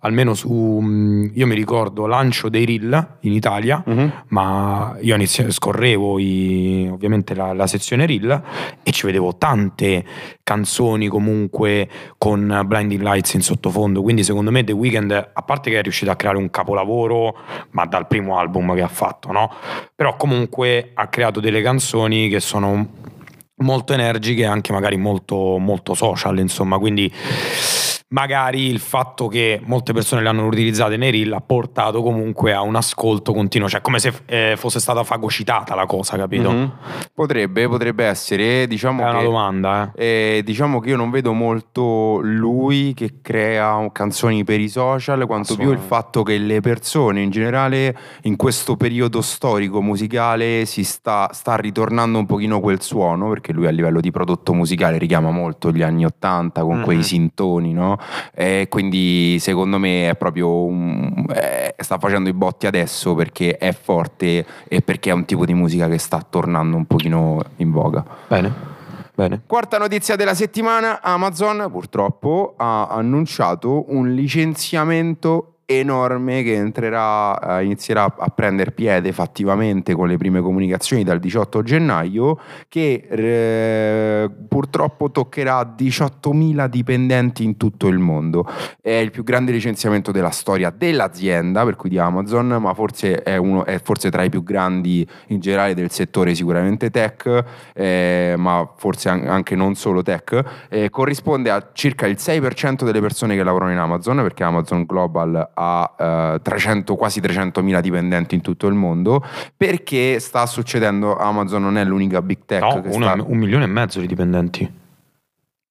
almeno 0.00 0.34
su. 0.34 0.52
mm, 0.52 1.28
Io 1.32 1.46
mi 1.46 1.54
ricordo 1.54 2.04
lancio 2.04 2.50
dei 2.50 2.66
reel 2.66 3.16
in 3.20 3.32
Italia, 3.32 3.82
Mhm. 3.86 4.12
ma 4.28 4.94
io 5.00 5.14
inizi- 5.14 5.50
scorrevo 5.50 6.18
i- 6.18 6.86
ovviamente 6.92 7.34
la, 7.34 7.54
la 7.54 7.66
sezione 7.66 8.04
reel 8.04 8.42
e 8.82 8.90
ci 8.92 9.06
vedevo 9.06 9.34
tante 9.38 10.04
canzoni 10.42 11.08
comunque 11.08 11.88
con 12.18 12.64
Blinding 12.66 13.00
Lights 13.00 13.32
in 13.32 13.40
sottofondo. 13.40 14.02
Quindi 14.02 14.24
secondo 14.24 14.50
me 14.50 14.64
The 14.64 14.72
Weeknd, 14.72 15.30
a 15.32 15.42
parte 15.42 15.70
che 15.70 15.78
è 15.78 15.82
riuscito 15.82 16.10
a 16.10 16.14
creare 16.16 16.36
un 16.36 16.50
capolavoro, 16.50 17.34
ma 17.70 17.86
dal 17.86 18.06
primo 18.06 18.36
album 18.36 18.74
che 18.74 18.82
ha 18.82 18.88
fatto, 18.88 19.32
no? 19.32 19.50
Però 19.94 20.14
comunque 20.16 20.90
ha 20.92 21.06
creato 21.06 21.40
delle 21.40 21.62
canzoni 21.62 22.28
che 22.28 22.38
sono 22.40 22.86
molto 23.62 23.92
energiche 23.92 24.42
e 24.42 24.46
anche 24.46 24.72
magari 24.72 24.96
molto, 24.96 25.56
molto 25.58 25.94
social, 25.94 26.38
insomma, 26.38 26.78
quindi 26.78 27.10
magari 28.12 28.66
il 28.68 28.78
fatto 28.78 29.28
che 29.28 29.60
molte 29.64 29.92
persone 29.92 30.22
le 30.22 30.28
hanno 30.28 30.46
utilizzate 30.46 30.96
nei 30.96 31.10
reel 31.10 31.32
ha 31.32 31.40
portato 31.40 32.02
comunque 32.02 32.52
a 32.54 32.62
un 32.62 32.76
ascolto 32.76 33.32
continuo, 33.32 33.68
cioè 33.68 33.80
come 33.80 33.98
se 33.98 34.12
eh, 34.26 34.54
fosse 34.56 34.80
stata 34.80 35.02
fagocitata 35.04 35.74
la 35.74 35.86
cosa, 35.86 36.16
capito? 36.16 36.50
Mhm. 36.50 36.72
Potrebbe, 37.14 37.68
potrebbe 37.68 38.04
essere 38.04 38.66
Diciamo 38.66 39.02
È 39.02 39.08
una 39.10 39.18
che 39.18 39.24
domanda, 39.24 39.92
eh. 39.94 40.36
Eh, 40.36 40.42
diciamo 40.44 40.80
che 40.80 40.90
io 40.90 40.96
non 40.96 41.10
vedo 41.10 41.32
molto 41.32 42.20
lui 42.22 42.94
che 42.94 43.14
crea 43.22 43.88
canzoni 43.92 44.44
per 44.44 44.60
i 44.60 44.68
social, 44.68 45.26
quanto 45.26 45.56
più 45.56 45.70
il 45.72 45.78
fatto 45.78 46.22
che 46.22 46.38
le 46.38 46.60
persone 46.60 47.20
in 47.22 47.30
generale 47.30 47.96
in 48.22 48.36
questo 48.36 48.76
periodo 48.76 49.20
storico 49.20 49.80
musicale 49.82 50.64
si 50.66 50.84
sta, 50.84 51.28
sta 51.32 51.56
ritornando 51.56 52.18
un 52.18 52.26
pochino 52.26 52.60
quel 52.60 52.80
suono, 52.82 53.28
perché 53.28 53.52
lui 53.52 53.66
a 53.66 53.70
livello 53.70 54.00
di 54.00 54.10
prodotto 54.10 54.54
musicale 54.54 54.98
richiama 54.98 55.30
molto 55.30 55.70
gli 55.70 55.82
anni 55.82 56.04
Ottanta 56.04 56.62
con 56.62 56.78
Mhm. 56.78 56.84
quei 56.84 57.02
sintoni, 57.02 57.72
no? 57.72 57.98
E 58.34 58.66
quindi 58.68 59.38
secondo 59.40 59.78
me 59.78 60.08
è 60.10 60.16
proprio 60.16 60.64
un- 60.64 61.24
eh, 61.34 61.74
sta 61.78 61.98
facendo 61.98 62.28
i 62.28 62.32
botti 62.32 62.66
adesso 62.66 63.14
perché 63.14 63.56
è 63.56 63.72
forte 63.72 64.44
e 64.68 64.80
perché 64.82 65.10
è 65.10 65.12
un 65.12 65.24
tipo 65.24 65.44
di 65.44 65.54
musica 65.54 65.88
che 65.88 65.98
sta 65.98 66.24
tornando 66.28 66.76
un 66.76 66.84
pochino 66.86 67.42
in 67.56 67.70
voga. 67.70 68.04
Bene, 68.28 68.52
bene. 69.14 69.42
Quarta 69.46 69.78
notizia 69.78 70.16
della 70.16 70.34
settimana, 70.34 71.00
Amazon 71.02 71.68
purtroppo 71.70 72.54
ha 72.56 72.88
annunciato 72.88 73.84
un 73.88 74.14
licenziamento 74.14 75.51
enorme 75.78 76.42
che 76.42 76.54
entrerà, 76.54 77.58
eh, 77.58 77.64
inizierà 77.64 78.14
a 78.16 78.28
prendere 78.28 78.72
piede 78.72 79.12
fattivamente 79.12 79.94
con 79.94 80.08
le 80.08 80.16
prime 80.16 80.40
comunicazioni 80.40 81.04
dal 81.04 81.18
18 81.18 81.62
gennaio 81.62 82.38
che 82.68 83.06
eh, 83.08 84.30
purtroppo 84.48 85.10
toccherà 85.10 85.74
18.000 85.76 86.66
dipendenti 86.66 87.44
in 87.44 87.56
tutto 87.56 87.88
il 87.88 87.98
mondo. 87.98 88.46
È 88.80 88.90
il 88.90 89.10
più 89.10 89.22
grande 89.22 89.52
licenziamento 89.52 90.12
della 90.12 90.30
storia 90.30 90.72
dell'azienda, 90.74 91.64
per 91.64 91.76
cui 91.76 91.90
di 91.90 91.98
Amazon, 91.98 92.46
ma 92.60 92.74
forse 92.74 93.22
è, 93.22 93.36
uno, 93.36 93.64
è 93.64 93.80
forse 93.82 94.10
tra 94.10 94.22
i 94.22 94.28
più 94.28 94.42
grandi 94.42 95.06
in 95.28 95.40
generale 95.40 95.74
del 95.74 95.90
settore 95.90 96.34
sicuramente 96.34 96.90
tech, 96.90 97.44
eh, 97.74 98.34
ma 98.36 98.68
forse 98.76 99.08
an- 99.08 99.26
anche 99.28 99.54
non 99.54 99.74
solo 99.74 100.02
tech, 100.02 100.42
eh, 100.68 100.90
corrisponde 100.90 101.50
a 101.50 101.70
circa 101.72 102.06
il 102.06 102.16
6% 102.18 102.84
delle 102.84 103.00
persone 103.00 103.36
che 103.36 103.42
lavorano 103.42 103.72
in 103.72 103.78
Amazon, 103.78 104.16
perché 104.16 104.44
Amazon 104.44 104.84
Global 104.84 105.50
ha 105.54 105.61
eh, 105.98 106.40
300, 106.42 106.94
quasi 106.96 107.20
300.000 107.20 107.80
dipendenti 107.80 108.34
in 108.34 108.40
tutto 108.40 108.66
il 108.66 108.74
mondo, 108.74 109.24
perché 109.56 110.18
sta 110.20 110.46
succedendo, 110.46 111.16
Amazon 111.16 111.62
non 111.62 111.76
è 111.78 111.84
l'unica 111.84 112.22
big 112.22 112.38
tech 112.46 112.62
No, 112.62 112.82
uno- 112.84 113.06
sta... 113.06 113.22
un 113.24 113.38
milione 113.38 113.64
e 113.64 113.68
mezzo 113.68 114.00
di 114.00 114.06
dipendenti. 114.06 114.80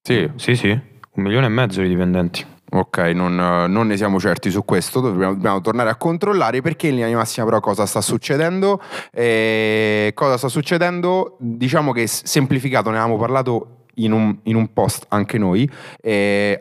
Sì, 0.03 0.29
Sì, 0.36 0.55
sì, 0.55 0.69
un 0.69 1.24
milione 1.24 1.45
e 1.45 1.50
mezzo 1.50 1.81
di 1.81 1.88
dipendenti. 1.88 2.45
Ok, 2.74 3.00
non, 3.13 3.36
non 3.36 3.88
ne 3.88 3.98
siamo 3.98 4.17
certi 4.17 4.50
su 4.50 4.63
questo, 4.63 5.01
dobbiamo, 5.01 5.33
dobbiamo 5.33 5.60
tornare 5.60 5.89
a 5.89 5.98
controllare 5.98 6.62
perché 6.62 6.88
in 6.88 6.93
linea 6.93 7.10
di 7.10 7.15
massima 7.15 7.45
però 7.45 7.60
cosa 7.60 7.86
sta 7.86 8.00
succedendo. 8.00 8.81
Eh, 9.12 10.12
cosa 10.15 10.38
sta 10.38 10.48
succedendo? 10.48 11.36
Diciamo 11.38 11.91
che 11.91 12.07
semplificato, 12.07 12.89
ne 12.89 12.98
avevamo 12.98 13.19
parlato 13.19 13.80
in 13.95 14.12
un, 14.12 14.38
in 14.43 14.55
un 14.55 14.71
post 14.74 15.05
anche 15.10 15.38
noi, 15.38 15.69
eh, 16.01 16.60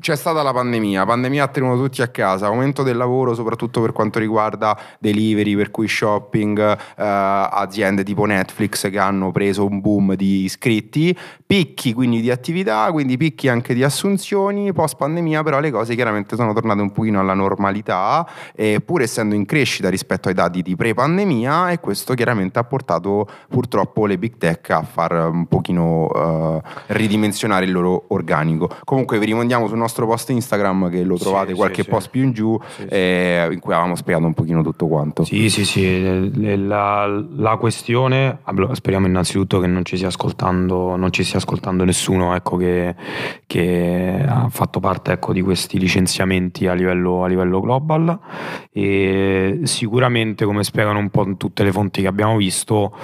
c'è 0.00 0.16
stata 0.16 0.42
la 0.42 0.52
pandemia, 0.52 1.00
la 1.00 1.06
pandemia 1.06 1.44
ha 1.44 1.48
tenuto 1.48 1.82
tutti 1.82 2.02
a 2.02 2.08
casa, 2.08 2.46
aumento 2.46 2.82
del 2.82 2.96
lavoro 2.96 3.34
soprattutto 3.34 3.80
per 3.80 3.92
quanto 3.92 4.18
riguarda 4.18 4.78
delivery, 4.98 5.54
per 5.54 5.70
cui 5.70 5.88
shopping, 5.88 6.58
eh, 6.58 6.78
aziende 6.96 8.02
tipo 8.02 8.24
Netflix 8.24 8.90
che 8.90 8.98
hanno 8.98 9.30
preso 9.30 9.66
un 9.66 9.80
boom 9.80 10.14
di 10.14 10.44
iscritti, 10.44 11.16
picchi 11.46 11.92
quindi 11.92 12.20
di 12.20 12.30
attività, 12.30 12.90
quindi 12.92 13.16
picchi 13.16 13.48
anche 13.48 13.74
di 13.74 13.82
assunzioni, 13.82 14.72
post 14.72 14.96
pandemia 14.96 15.42
però 15.42 15.60
le 15.60 15.70
cose 15.70 15.94
chiaramente 15.94 16.36
sono 16.36 16.52
tornate 16.52 16.80
un 16.80 16.92
pochino 16.92 17.20
alla 17.20 17.34
normalità, 17.34 18.28
eh, 18.54 18.80
pur 18.84 19.02
essendo 19.02 19.34
in 19.34 19.46
crescita 19.46 19.88
rispetto 19.88 20.28
ai 20.28 20.34
dati 20.34 20.62
di 20.62 20.76
pre-pandemia 20.76 21.70
e 21.70 21.80
questo 21.80 22.14
chiaramente 22.14 22.58
ha 22.58 22.64
portato 22.64 23.26
purtroppo 23.48 24.06
le 24.06 24.18
big 24.18 24.36
tech 24.36 24.70
a 24.70 24.82
far 24.82 25.12
un 25.30 25.46
pochino 25.46 26.08
eh, 26.40 26.62
ridimensionare 26.88 27.64
il 27.64 27.72
loro 27.72 28.04
organico. 28.08 28.68
Comunque 28.84 29.18
vi 29.18 29.26
rimandiamo 29.26 29.68
sul 29.68 29.78
nostro 29.78 30.06
post 30.06 30.30
Instagram 30.30 30.90
che 30.90 31.02
lo 31.02 31.16
Sì, 31.16 31.22
trovate 31.22 31.50
sì, 31.50 31.56
qualche 31.56 31.82
sì. 31.82 31.88
post 31.88 32.10
più 32.10 32.22
in 32.22 32.32
giù 32.32 32.58
Sì, 32.76 32.82
sì. 32.82 32.88
eh, 32.88 33.48
in 33.50 33.60
cui 33.60 33.72
avevamo 33.72 33.94
spiegato 33.96 34.26
un 34.26 34.34
pochino 34.34 34.62
tutto 34.62 34.86
quanto. 34.86 35.24
Sì, 35.24 35.48
sì, 35.50 35.64
sì. 35.64 36.32
La, 36.66 37.06
la 37.06 37.56
questione, 37.56 38.38
speriamo 38.72 39.06
innanzitutto 39.06 39.60
che 39.60 39.66
non 39.66 39.84
ci 39.84 39.96
sia 39.96 40.08
ascoltando, 40.08 40.96
non 40.96 41.12
ci 41.12 41.24
stia 41.24 41.38
ascoltando 41.38 41.84
nessuno 41.84 42.34
ecco, 42.34 42.56
che, 42.56 42.94
che 43.46 44.24
ha 44.26 44.48
fatto 44.50 44.80
parte 44.80 45.12
ecco, 45.12 45.32
di 45.32 45.42
questi 45.42 45.78
licenziamenti 45.78 46.66
a 46.66 46.72
livello, 46.74 47.24
a 47.24 47.28
livello 47.28 47.60
global. 47.60 48.18
E 48.72 49.60
sicuramente, 49.64 50.44
come 50.44 50.64
spiegano 50.64 50.98
un 50.98 51.10
po' 51.10 51.36
tutte 51.36 51.62
le 51.64 51.72
fonti 51.72 52.02
che 52.02 52.06
abbiamo 52.06 52.36
visto, 52.36 52.94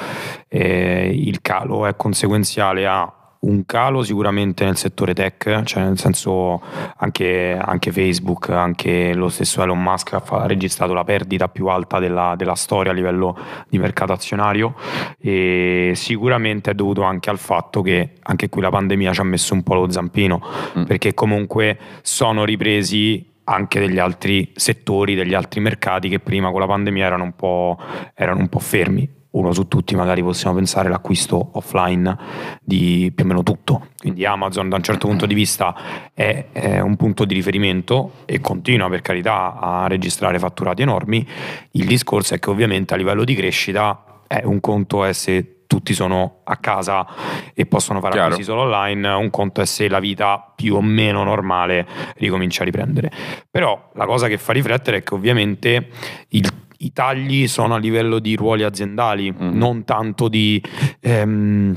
eh, 0.48 1.10
il 1.12 1.40
calo 1.40 1.86
è 1.86 1.96
conseguenziale 1.96 2.86
a 2.86 3.16
un 3.46 3.64
calo 3.64 4.02
sicuramente 4.02 4.64
nel 4.64 4.76
settore 4.76 5.14
tech, 5.14 5.62
cioè 5.64 5.84
nel 5.84 5.98
senso 5.98 6.60
anche, 6.96 7.56
anche 7.60 7.92
Facebook, 7.92 8.50
anche 8.50 9.14
lo 9.14 9.28
stesso 9.28 9.62
Elon 9.62 9.80
Musk 9.80 10.14
ha 10.14 10.46
registrato 10.46 10.92
la 10.92 11.04
perdita 11.04 11.48
più 11.48 11.66
alta 11.68 11.98
della, 11.98 12.34
della, 12.36 12.54
storia 12.54 12.92
a 12.92 12.94
livello 12.94 13.36
di 13.68 13.78
mercato 13.78 14.12
azionario 14.12 14.74
e 15.18 15.92
sicuramente 15.94 16.70
è 16.70 16.74
dovuto 16.74 17.02
anche 17.02 17.30
al 17.30 17.38
fatto 17.38 17.82
che 17.82 18.14
anche 18.22 18.48
qui 18.48 18.62
la 18.62 18.70
pandemia 18.70 19.12
ci 19.12 19.20
ha 19.20 19.24
messo 19.24 19.54
un 19.54 19.62
po' 19.62 19.74
lo 19.74 19.90
zampino, 19.90 20.42
mm. 20.78 20.82
perché 20.84 21.14
comunque 21.14 21.78
sono 22.02 22.44
ripresi 22.44 23.34
anche 23.44 23.78
degli 23.78 23.98
altri 23.98 24.52
settori, 24.56 25.14
degli 25.14 25.34
altri 25.34 25.60
mercati 25.60 26.08
che 26.08 26.18
prima 26.18 26.50
con 26.50 26.58
la 26.58 26.66
pandemia 26.66 27.06
erano 27.06 27.24
un 27.24 27.36
po', 27.36 27.78
erano 28.14 28.40
un 28.40 28.48
po 28.48 28.58
fermi 28.58 29.15
uno 29.36 29.52
su 29.52 29.68
tutti 29.68 29.94
magari 29.94 30.22
possiamo 30.22 30.56
pensare 30.56 30.88
all'acquisto 30.88 31.50
offline 31.52 32.16
di 32.62 33.12
più 33.14 33.24
o 33.24 33.28
meno 33.28 33.42
tutto. 33.42 33.88
Quindi 33.98 34.24
Amazon 34.24 34.68
da 34.68 34.76
un 34.76 34.82
certo 34.82 35.06
punto 35.06 35.26
di 35.26 35.34
vista 35.34 35.74
è, 36.14 36.46
è, 36.52 36.80
un 36.80 36.96
punto 36.96 37.24
di 37.24 37.34
riferimento 37.34 38.12
e 38.24 38.40
continua 38.40 38.88
per 38.88 39.02
carità 39.02 39.58
a 39.58 39.86
registrare 39.88 40.38
fatturati 40.38 40.82
enormi. 40.82 41.26
Il 41.72 41.86
discorso 41.86 42.34
è 42.34 42.38
che 42.38 42.50
ovviamente 42.50 42.94
a 42.94 42.96
livello 42.96 43.24
di 43.24 43.34
crescita 43.34 44.22
è 44.26 44.42
un 44.44 44.60
conto 44.60 45.04
è 45.04 45.12
se 45.12 45.52
tutti 45.66 45.94
sono 45.94 46.40
a 46.44 46.56
casa 46.56 47.06
e 47.52 47.66
possono 47.66 48.00
fare 48.00 48.20
acquisti 48.20 48.44
solo 48.44 48.62
online, 48.62 49.08
un 49.08 49.30
conto 49.30 49.60
è 49.60 49.66
se 49.66 49.88
la 49.88 49.98
vita 49.98 50.52
più 50.54 50.76
o 50.76 50.80
meno 50.80 51.24
normale 51.24 51.86
ricomincia 52.16 52.62
a 52.62 52.64
riprendere. 52.64 53.10
Però 53.50 53.90
la 53.94 54.06
cosa 54.06 54.28
che 54.28 54.38
fa 54.38 54.52
riflettere 54.52 54.98
è 54.98 55.02
che 55.02 55.14
ovviamente 55.14 55.88
il 56.28 56.52
i 56.78 56.92
tagli 56.92 57.46
sono 57.46 57.74
a 57.74 57.78
livello 57.78 58.18
di 58.18 58.36
ruoli 58.36 58.62
aziendali, 58.62 59.32
mm. 59.32 59.56
non 59.56 59.84
tanto 59.84 60.28
di... 60.28 60.62
Ehm, 61.00 61.74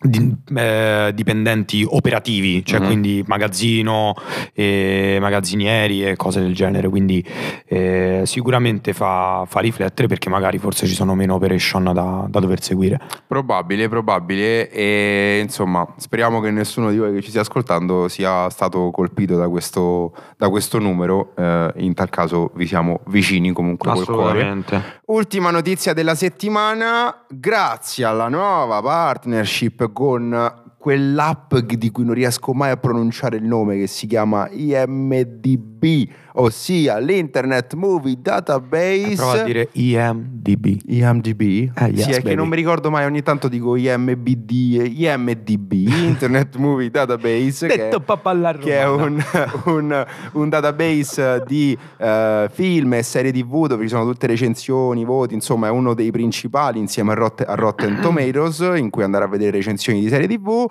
di, 0.00 0.32
eh, 0.54 1.10
dipendenti 1.12 1.84
operativi, 1.86 2.64
cioè 2.64 2.78
mm-hmm. 2.78 2.88
quindi 2.88 3.24
magazzino, 3.26 4.14
eh, 4.52 5.18
magazzinieri 5.20 6.06
e 6.06 6.16
cose 6.16 6.40
del 6.40 6.54
genere, 6.54 6.88
quindi 6.88 7.24
eh, 7.66 8.22
sicuramente 8.24 8.92
fa, 8.92 9.44
fa, 9.46 9.58
riflettere 9.58 10.06
perché 10.06 10.28
magari 10.28 10.58
forse 10.58 10.86
ci 10.86 10.94
sono 10.94 11.16
meno 11.16 11.34
operation 11.34 11.84
da, 11.84 12.26
da, 12.28 12.38
dover 12.38 12.62
seguire. 12.62 13.00
Probabile, 13.26 13.88
probabile 13.88 14.70
e 14.70 15.40
insomma 15.42 15.86
speriamo 15.96 16.40
che 16.40 16.50
nessuno 16.52 16.90
di 16.90 16.98
voi 16.98 17.14
che 17.14 17.22
ci 17.22 17.30
stia 17.30 17.40
ascoltando 17.40 18.06
sia 18.06 18.48
stato 18.50 18.90
colpito 18.92 19.36
da 19.36 19.48
questo, 19.48 20.14
da 20.36 20.48
questo 20.48 20.78
numero, 20.78 21.32
eh, 21.36 21.72
in 21.78 21.94
tal 21.94 22.08
caso 22.08 22.52
vi 22.54 22.66
siamo 22.66 23.00
vicini 23.06 23.52
comunque 23.52 23.92
col 23.92 24.04
cuore. 24.04 24.64
Ultima 25.06 25.50
notizia 25.50 25.92
della 25.92 26.14
settimana, 26.14 27.24
grazie 27.28 28.04
alla 28.04 28.28
nuova 28.28 28.80
partnership 28.80 29.86
con 29.92 30.66
quell'app 30.78 31.56
di 31.56 31.90
cui 31.90 32.04
non 32.04 32.14
riesco 32.14 32.52
mai 32.54 32.70
a 32.70 32.76
pronunciare 32.76 33.36
il 33.36 33.44
nome 33.44 33.76
che 33.76 33.86
si 33.86 34.06
chiama 34.06 34.48
IMDB 34.50 36.08
ossia 36.34 36.98
l'Internet 36.98 37.74
Movie 37.74 38.16
Database. 38.20 39.14
Prova 39.14 39.40
a 39.40 39.44
dire 39.44 39.68
IMDB. 39.72 40.80
IMDB? 40.86 41.40
Eh, 41.40 41.84
yes, 41.86 42.02
sì, 42.04 42.10
è 42.10 42.22
che 42.22 42.34
non 42.34 42.48
mi 42.48 42.56
ricordo 42.56 42.90
mai, 42.90 43.04
ogni 43.04 43.22
tanto 43.22 43.48
dico 43.48 43.76
IMBD, 43.76 44.50
IMDB, 44.94 45.72
Internet 45.88 46.56
Movie 46.56 46.90
Database. 46.90 47.66
Detto 47.66 48.02
alla 48.22 48.52
Che 48.52 48.78
è 48.78 48.86
un, 48.86 49.22
un, 49.66 50.06
un 50.32 50.48
database 50.48 51.42
di 51.46 51.76
uh, 51.98 52.48
film 52.50 52.94
e 52.94 53.02
serie 53.02 53.32
tv 53.32 53.66
dove 53.66 53.82
ci 53.84 53.88
sono 53.88 54.04
tutte 54.04 54.26
recensioni, 54.26 55.04
voti, 55.04 55.34
insomma 55.34 55.68
è 55.68 55.70
uno 55.70 55.94
dei 55.94 56.10
principali 56.10 56.78
insieme 56.78 57.12
a, 57.12 57.14
Rot- 57.14 57.44
a 57.46 57.54
Rotten 57.54 58.00
Tomatoes 58.02 58.58
in 58.76 58.90
cui 58.90 59.02
andare 59.02 59.24
a 59.24 59.28
vedere 59.28 59.52
recensioni 59.52 60.00
di 60.00 60.08
serie 60.08 60.26
tv. 60.26 60.66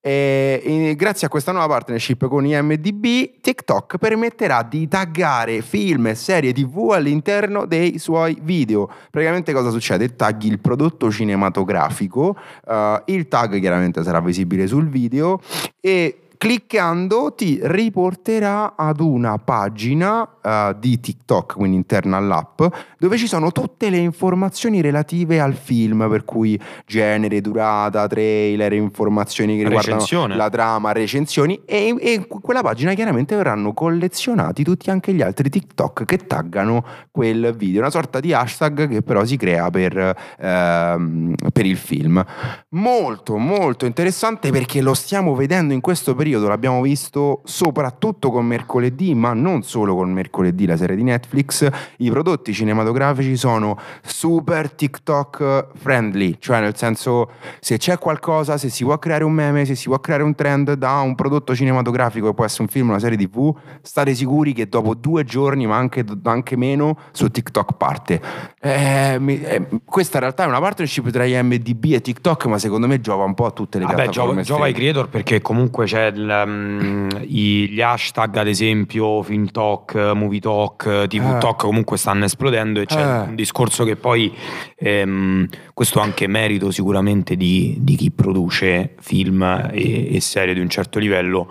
E, 0.00 0.62
e 0.64 0.94
grazie 0.96 1.26
a 1.26 1.30
questa 1.30 1.52
nuova 1.52 1.68
partnership 1.68 2.26
con 2.28 2.46
IMDB, 2.46 3.40
TikTok 3.40 3.98
permetterà 3.98 4.62
di 4.62 4.86
taggare 4.88 5.05
taggare 5.06 5.62
film 5.62 6.08
e 6.08 6.14
serie 6.14 6.52
tv 6.52 6.90
all'interno 6.92 7.64
dei 7.64 7.98
suoi 7.98 8.38
video. 8.42 8.90
Praticamente 9.10 9.52
cosa 9.52 9.70
succede? 9.70 10.16
Tagli 10.16 10.46
il 10.46 10.58
prodotto 10.58 11.10
cinematografico, 11.10 12.36
uh, 12.66 12.74
il 13.06 13.28
tag 13.28 13.58
chiaramente 13.60 14.02
sarà 14.02 14.20
visibile 14.20 14.66
sul 14.66 14.88
video 14.88 15.40
e 15.80 16.25
cliccando 16.36 17.32
ti 17.34 17.58
riporterà 17.62 18.74
ad 18.76 19.00
una 19.00 19.38
pagina 19.38 20.20
uh, 20.20 20.76
di 20.78 21.00
TikTok, 21.00 21.54
quindi 21.54 21.76
interna 21.76 22.16
all'app, 22.16 22.62
dove 22.98 23.16
ci 23.16 23.26
sono 23.26 23.52
tutte 23.52 23.90
le 23.90 23.96
informazioni 23.96 24.80
relative 24.80 25.40
al 25.40 25.54
film, 25.54 26.06
per 26.08 26.24
cui 26.24 26.60
genere, 26.86 27.40
durata, 27.40 28.06
trailer, 28.06 28.72
informazioni 28.74 29.56
che 29.56 29.64
riguardano 29.64 30.34
la 30.34 30.50
trama, 30.50 30.92
recensioni 30.92 31.62
e, 31.64 31.94
in 31.98 32.26
quella 32.26 32.62
pagina 32.62 32.94
chiaramente 32.94 33.34
verranno 33.34 33.72
collezionati 33.72 34.62
tutti 34.62 34.90
anche 34.90 35.12
gli 35.12 35.22
altri 35.22 35.48
TikTok 35.48 36.04
che 36.04 36.18
taggano 36.26 36.84
quel 37.10 37.54
video, 37.56 37.80
una 37.80 37.90
sorta 37.90 38.20
di 38.20 38.32
hashtag 38.32 38.88
che 38.88 39.02
però 39.02 39.24
si 39.24 39.36
crea 39.36 39.70
per, 39.70 40.16
ehm, 40.38 41.34
per 41.52 41.66
il 41.66 41.76
film. 41.76 42.24
Molto 42.70 43.36
molto 43.38 43.86
interessante 43.86 44.50
perché 44.50 44.80
lo 44.80 44.94
stiamo 44.94 45.34
vedendo 45.34 45.72
in 45.72 45.80
questo 45.80 46.14
periodo 46.14 46.25
periodo 46.26 46.48
l'abbiamo 46.48 46.82
visto 46.82 47.42
soprattutto 47.44 48.32
con 48.32 48.44
mercoledì, 48.44 49.14
ma 49.14 49.32
non 49.32 49.62
solo 49.62 49.94
con 49.94 50.10
mercoledì, 50.10 50.66
la 50.66 50.76
serie 50.76 50.96
di 50.96 51.04
Netflix, 51.04 51.68
i 51.98 52.10
prodotti 52.10 52.52
cinematografici 52.52 53.36
sono 53.36 53.78
super 54.02 54.72
TikTok 54.72 55.68
friendly, 55.76 56.36
cioè 56.40 56.58
nel 56.58 56.76
senso 56.76 57.30
se 57.60 57.76
c'è 57.76 57.96
qualcosa, 57.98 58.58
se 58.58 58.70
si 58.70 58.82
può 58.82 58.98
creare 58.98 59.22
un 59.22 59.32
meme, 59.32 59.64
se 59.64 59.76
si 59.76 59.86
può 59.86 60.00
creare 60.00 60.24
un 60.24 60.34
trend 60.34 60.72
da 60.72 60.98
un 60.98 61.14
prodotto 61.14 61.54
cinematografico 61.54 62.26
che 62.26 62.34
può 62.34 62.44
essere 62.44 62.62
un 62.62 62.68
film, 62.68 62.88
una 62.88 62.98
serie 62.98 63.16
tv, 63.16 63.54
state 63.82 64.12
sicuri 64.12 64.52
che 64.52 64.68
dopo 64.68 64.94
due 64.94 65.22
giorni, 65.22 65.64
ma 65.68 65.76
anche, 65.76 66.04
anche 66.24 66.56
meno, 66.56 66.98
su 67.12 67.30
TikTok 67.30 67.76
parte. 67.76 68.20
Eh, 68.60 69.20
eh, 69.20 69.68
questa 69.84 70.16
in 70.16 70.22
realtà 70.24 70.42
è 70.42 70.46
una 70.48 70.58
partnership 70.58 71.08
tra 71.10 71.24
IMDB 71.24 71.92
e 71.92 72.00
TikTok, 72.00 72.46
ma 72.46 72.58
secondo 72.58 72.88
me 72.88 73.00
giova 73.00 73.22
un 73.22 73.34
po' 73.34 73.46
a 73.46 73.52
tutte 73.52 73.78
le 73.78 73.84
Vabbè, 73.84 73.94
piattaforme. 73.94 74.42
Giova, 74.42 74.42
giova 74.42 74.64
ai 74.64 74.72
creator 74.72 75.08
perché 75.08 75.40
comunque 75.40 75.84
c'è 75.84 76.10
il, 76.16 76.42
um, 76.44 77.08
gli 77.20 77.80
hashtag 77.80 78.36
ad 78.36 78.48
esempio 78.48 79.22
Film 79.22 79.50
Talk, 79.50 79.94
Movie 79.94 80.40
Talk, 80.40 81.06
TV 81.06 81.34
eh. 81.36 81.38
Talk 81.38 81.60
comunque 81.60 81.96
stanno 81.96 82.24
esplodendo 82.24 82.80
e 82.80 82.86
c'è 82.86 83.00
eh. 83.00 83.28
un 83.28 83.34
discorso 83.34 83.84
che 83.84 83.96
poi 83.96 84.34
ehm, 84.76 85.46
questo 85.76 86.00
anche 86.00 86.26
merito 86.26 86.70
sicuramente 86.70 87.36
di, 87.36 87.76
di 87.80 87.96
chi 87.96 88.10
produce 88.10 88.94
film 88.98 89.42
e, 89.70 90.16
e, 90.16 90.20
serie 90.22 90.54
di 90.54 90.60
un 90.60 90.70
certo 90.70 90.98
livello 90.98 91.46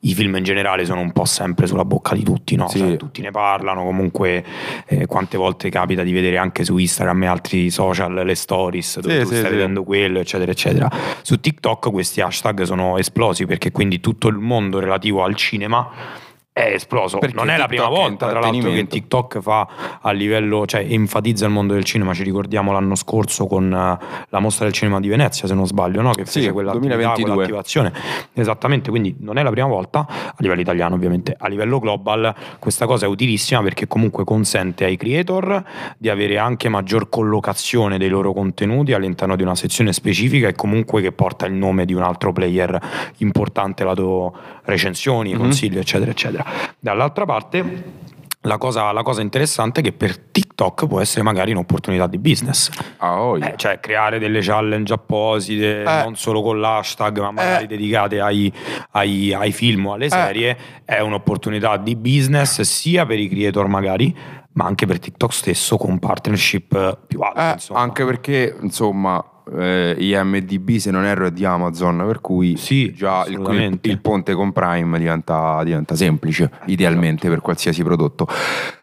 i 0.00 0.14
film 0.14 0.34
in 0.34 0.42
generale 0.42 0.84
sono 0.84 0.98
un 1.00 1.12
po' 1.12 1.24
sempre 1.24 1.68
sulla 1.68 1.84
bocca 1.84 2.16
di 2.16 2.24
tutti 2.24 2.56
no? 2.56 2.66
Sì. 2.66 2.78
Cioè, 2.78 2.96
tutti 2.96 3.20
ne 3.20 3.30
parlano 3.30 3.84
comunque 3.84 4.44
eh, 4.84 5.06
quante 5.06 5.36
volte 5.36 5.70
capita 5.70 6.02
di 6.02 6.10
vedere 6.10 6.38
anche 6.38 6.64
su 6.64 6.76
Instagram 6.76 7.22
e 7.22 7.26
altri 7.28 7.70
social 7.70 8.14
le 8.14 8.34
stories 8.34 8.98
dove 8.98 9.14
sì, 9.14 9.22
tu 9.22 9.28
sì, 9.28 9.36
stai 9.36 9.50
vedendo 9.52 9.84
quello 9.84 10.18
eccetera 10.18 10.50
eccetera 10.50 10.90
su 11.22 11.38
TikTok 11.38 11.92
questi 11.92 12.20
hashtag 12.20 12.62
sono 12.62 12.98
esplosi 12.98 13.46
perché 13.46 13.70
quindi 13.70 14.00
tutto 14.00 14.26
il 14.26 14.38
mondo 14.38 14.80
relativo 14.80 15.22
al 15.22 15.36
cinema 15.36 16.26
è 16.58 16.74
esploso. 16.74 17.18
Perché 17.18 17.36
non 17.36 17.50
è 17.50 17.56
la 17.56 17.66
prima 17.66 17.88
volta, 17.88 18.28
tra 18.28 18.40
l'altro, 18.40 18.70
che 18.70 18.86
TikTok 18.86 19.40
fa 19.40 19.68
a 20.00 20.10
livello, 20.10 20.66
cioè 20.66 20.84
enfatizza 20.88 21.46
il 21.46 21.52
mondo 21.52 21.74
del 21.74 21.84
cinema. 21.84 22.12
Ci 22.12 22.24
ricordiamo 22.24 22.72
l'anno 22.72 22.96
scorso 22.96 23.46
con 23.46 23.64
uh, 23.66 24.04
la 24.28 24.38
mostra 24.40 24.64
del 24.64 24.74
cinema 24.74 25.00
di 25.00 25.08
Venezia, 25.08 25.46
se 25.46 25.54
non 25.54 25.66
sbaglio, 25.66 26.02
no? 26.02 26.12
che 26.12 26.24
fece 26.24 26.46
sì, 26.46 26.50
quella 26.50 26.72
quell'attivazione. 26.72 27.92
Esattamente, 28.32 28.90
quindi 28.90 29.14
non 29.20 29.38
è 29.38 29.42
la 29.42 29.50
prima 29.50 29.68
volta, 29.68 30.06
a 30.08 30.34
livello 30.38 30.60
italiano 30.60 30.94
ovviamente, 30.94 31.34
a 31.38 31.48
livello 31.48 31.78
global 31.78 32.34
questa 32.58 32.86
cosa 32.86 33.06
è 33.06 33.08
utilissima 33.08 33.62
perché 33.62 33.86
comunque 33.86 34.24
consente 34.24 34.84
ai 34.84 34.96
creator 34.96 35.62
di 35.96 36.08
avere 36.08 36.38
anche 36.38 36.68
maggior 36.68 37.08
collocazione 37.08 37.98
dei 37.98 38.08
loro 38.08 38.32
contenuti 38.32 38.92
all'interno 38.92 39.36
di 39.36 39.42
una 39.42 39.54
sezione 39.54 39.92
specifica 39.92 40.48
e 40.48 40.54
comunque 40.54 41.00
che 41.02 41.12
porta 41.12 41.46
il 41.46 41.52
nome 41.52 41.84
di 41.84 41.94
un 41.94 42.02
altro 42.02 42.32
player 42.32 42.78
importante 43.18 43.84
lato 43.84 44.36
recensioni, 44.64 45.30
mm-hmm. 45.30 45.38
consigli, 45.38 45.78
eccetera, 45.78 46.10
eccetera. 46.10 46.44
Dall'altra 46.78 47.24
parte 47.24 48.06
la 48.42 48.56
cosa, 48.56 48.92
la 48.92 49.02
cosa, 49.02 49.20
interessante 49.20 49.80
è 49.80 49.82
che 49.82 49.92
per 49.92 50.16
TikTok 50.16 50.86
può 50.86 51.00
essere 51.00 51.22
magari 51.22 51.50
un'opportunità 51.50 52.06
di 52.06 52.18
business. 52.18 52.70
Ah, 52.98 53.20
oh 53.20 53.36
yeah. 53.36 53.52
eh, 53.52 53.56
cioè 53.56 53.80
creare 53.80 54.20
delle 54.20 54.40
challenge 54.40 54.92
apposite, 54.92 55.82
eh. 55.82 55.84
non 55.84 56.16
solo 56.16 56.40
con 56.40 56.60
l'hashtag, 56.60 57.18
ma 57.18 57.32
magari 57.32 57.64
eh. 57.64 57.66
dedicate 57.66 58.20
ai, 58.20 58.50
ai, 58.92 59.34
ai, 59.34 59.50
film 59.52 59.86
o 59.86 59.94
alle 59.94 60.06
eh. 60.06 60.10
serie, 60.10 60.56
è 60.84 61.00
un'opportunità 61.00 61.76
di 61.78 61.96
business 61.96 62.60
sia 62.60 63.04
per 63.04 63.18
i 63.18 63.28
creator 63.28 63.66
magari, 63.66 64.16
ma 64.52 64.64
anche 64.66 64.86
per 64.86 65.00
TikTok 65.00 65.32
stesso 65.32 65.76
con 65.76 65.98
partnership 65.98 66.98
più 67.08 67.20
alte. 67.20 67.72
Eh, 67.72 67.76
anche 67.76 68.04
perché, 68.04 68.56
insomma 68.60 69.22
eh, 69.56 69.96
IMDB 69.98 70.76
se 70.76 70.90
non 70.90 71.04
erro 71.04 71.26
è 71.26 71.30
di 71.30 71.44
Amazon 71.44 72.04
per 72.06 72.20
cui 72.20 72.56
sì, 72.56 72.92
già 72.92 73.24
il, 73.26 73.40
il, 73.40 73.78
il, 73.82 74.00
ponte 74.00 74.34
con 74.34 74.52
Prime 74.52 74.98
diventa, 74.98 75.62
diventa 75.64 75.94
semplice 75.94 76.50
idealmente 76.66 77.22
esatto. 77.22 77.32
per 77.34 77.40
qualsiasi 77.40 77.82
prodotto 77.82 78.26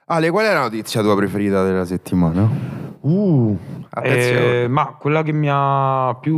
Ale 0.08 0.30
qual 0.30 0.45
è 0.45 0.54
la 0.54 0.62
notizia 0.62 1.01
tua 1.01 1.15
preferita 1.15 1.63
della 1.63 1.84
settimana? 1.84 2.47
Uh. 3.01 3.58
Eh, 4.04 4.68
ma 4.70 4.96
quella 5.00 5.24
che 5.24 5.32
mi 5.32 5.48
ha 5.50 6.16
più, 6.20 6.38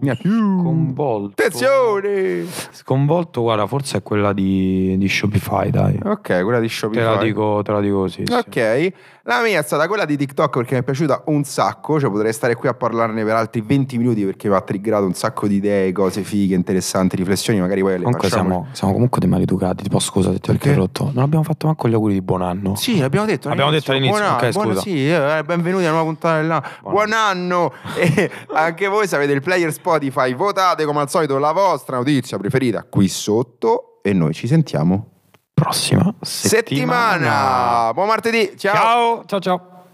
Mi 0.00 0.10
ha 0.10 0.14
più 0.14 0.30
sconvolto. 0.30 1.42
Attenzione! 1.42 2.44
Sconvolto, 2.72 3.42
guarda, 3.42 3.66
forse 3.66 3.98
è 3.98 4.02
quella 4.02 4.32
di, 4.32 4.96
di 4.98 5.08
Shopify, 5.08 5.70
dai. 5.70 5.98
Ok, 6.04 6.42
quella 6.42 6.58
di 6.60 6.66
Te 6.68 6.72
Shopify. 6.72 7.02
la 7.04 7.16
dico, 7.22 7.60
te 7.62 7.72
la 7.72 7.80
dico 7.80 7.98
così. 8.00 8.22
sì. 8.26 8.32
Ok, 8.32 8.92
la 9.24 9.40
mia 9.42 9.58
è 9.60 9.62
stata 9.62 9.86
quella 9.88 10.04
di 10.04 10.16
TikTok 10.16 10.56
perché 10.56 10.74
mi 10.74 10.80
è 10.80 10.84
piaciuta 10.84 11.22
un 11.26 11.44
sacco, 11.44 11.98
cioè 12.00 12.10
potrei 12.10 12.32
stare 12.32 12.54
qui 12.54 12.68
a 12.68 12.74
parlarne 12.74 13.24
per 13.24 13.34
altri 13.34 13.60
20 13.60 13.98
minuti 13.98 14.24
perché 14.24 14.48
mi 14.48 14.54
ha 14.54 14.60
triggrato 14.60 15.04
un 15.04 15.14
sacco 15.14 15.46
di 15.48 15.56
idee, 15.56 15.92
cose 15.92 16.22
fighe, 16.22 16.54
interessanti, 16.54 17.16
riflessioni, 17.16 17.60
magari 17.60 17.80
poi 17.80 17.92
le 17.92 17.98
Comunque 18.04 18.28
facciamo. 18.28 18.48
siamo, 18.48 18.66
siamo 18.72 18.92
comunque 18.92 19.20
dei 19.20 19.28
maleducati. 19.28 19.82
Tipo, 19.82 19.98
scusa 19.98 20.32
se 20.32 20.38
ti 20.38 20.50
ho 20.50 20.52
interrotto. 20.52 21.10
Non 21.12 21.24
abbiamo 21.24 21.44
fatto 21.44 21.66
manco 21.66 21.88
gli 21.88 21.94
auguri 21.94 22.14
di 22.14 22.22
buon 22.22 22.42
anno. 22.42 22.74
Sì, 22.76 23.02
abbiamo 23.02 23.26
detto 23.26 23.48
Abbiamo 23.48 23.70
detto 23.70 23.90
all'inizio, 23.92 24.18
Buon 24.22 24.32
ok, 24.34 24.50
buon- 24.52 24.66
scusa. 24.68 24.80
sì, 24.80 25.10
eh, 25.12 25.42
benvenuti 25.44 25.84
a 25.84 25.88
una 25.88 25.96
nuova 25.96 26.04
puntata 26.04 26.36
dell'anno. 26.40 26.55
Buon 26.80 26.92
Buon 26.92 27.12
anno! 27.12 27.72
e 27.96 28.30
anche 28.52 28.86
voi 28.88 29.06
se 29.06 29.16
avete 29.16 29.32
il 29.32 29.42
player 29.42 29.72
Spotify, 29.72 30.34
votate 30.34 30.84
come 30.84 31.00
al 31.00 31.10
solito 31.10 31.38
la 31.38 31.52
vostra 31.52 31.96
notizia 31.96 32.38
preferita 32.38 32.84
qui 32.88 33.08
sotto 33.08 34.00
e 34.02 34.12
noi 34.12 34.32
ci 34.34 34.46
sentiamo 34.46 35.10
Prossima 35.56 36.14
settimana. 36.20 37.90
Buon 37.94 38.08
martedì, 38.08 38.52
Ciao, 38.58 39.24
ciao, 39.24 39.40
ciao. 39.40 39.75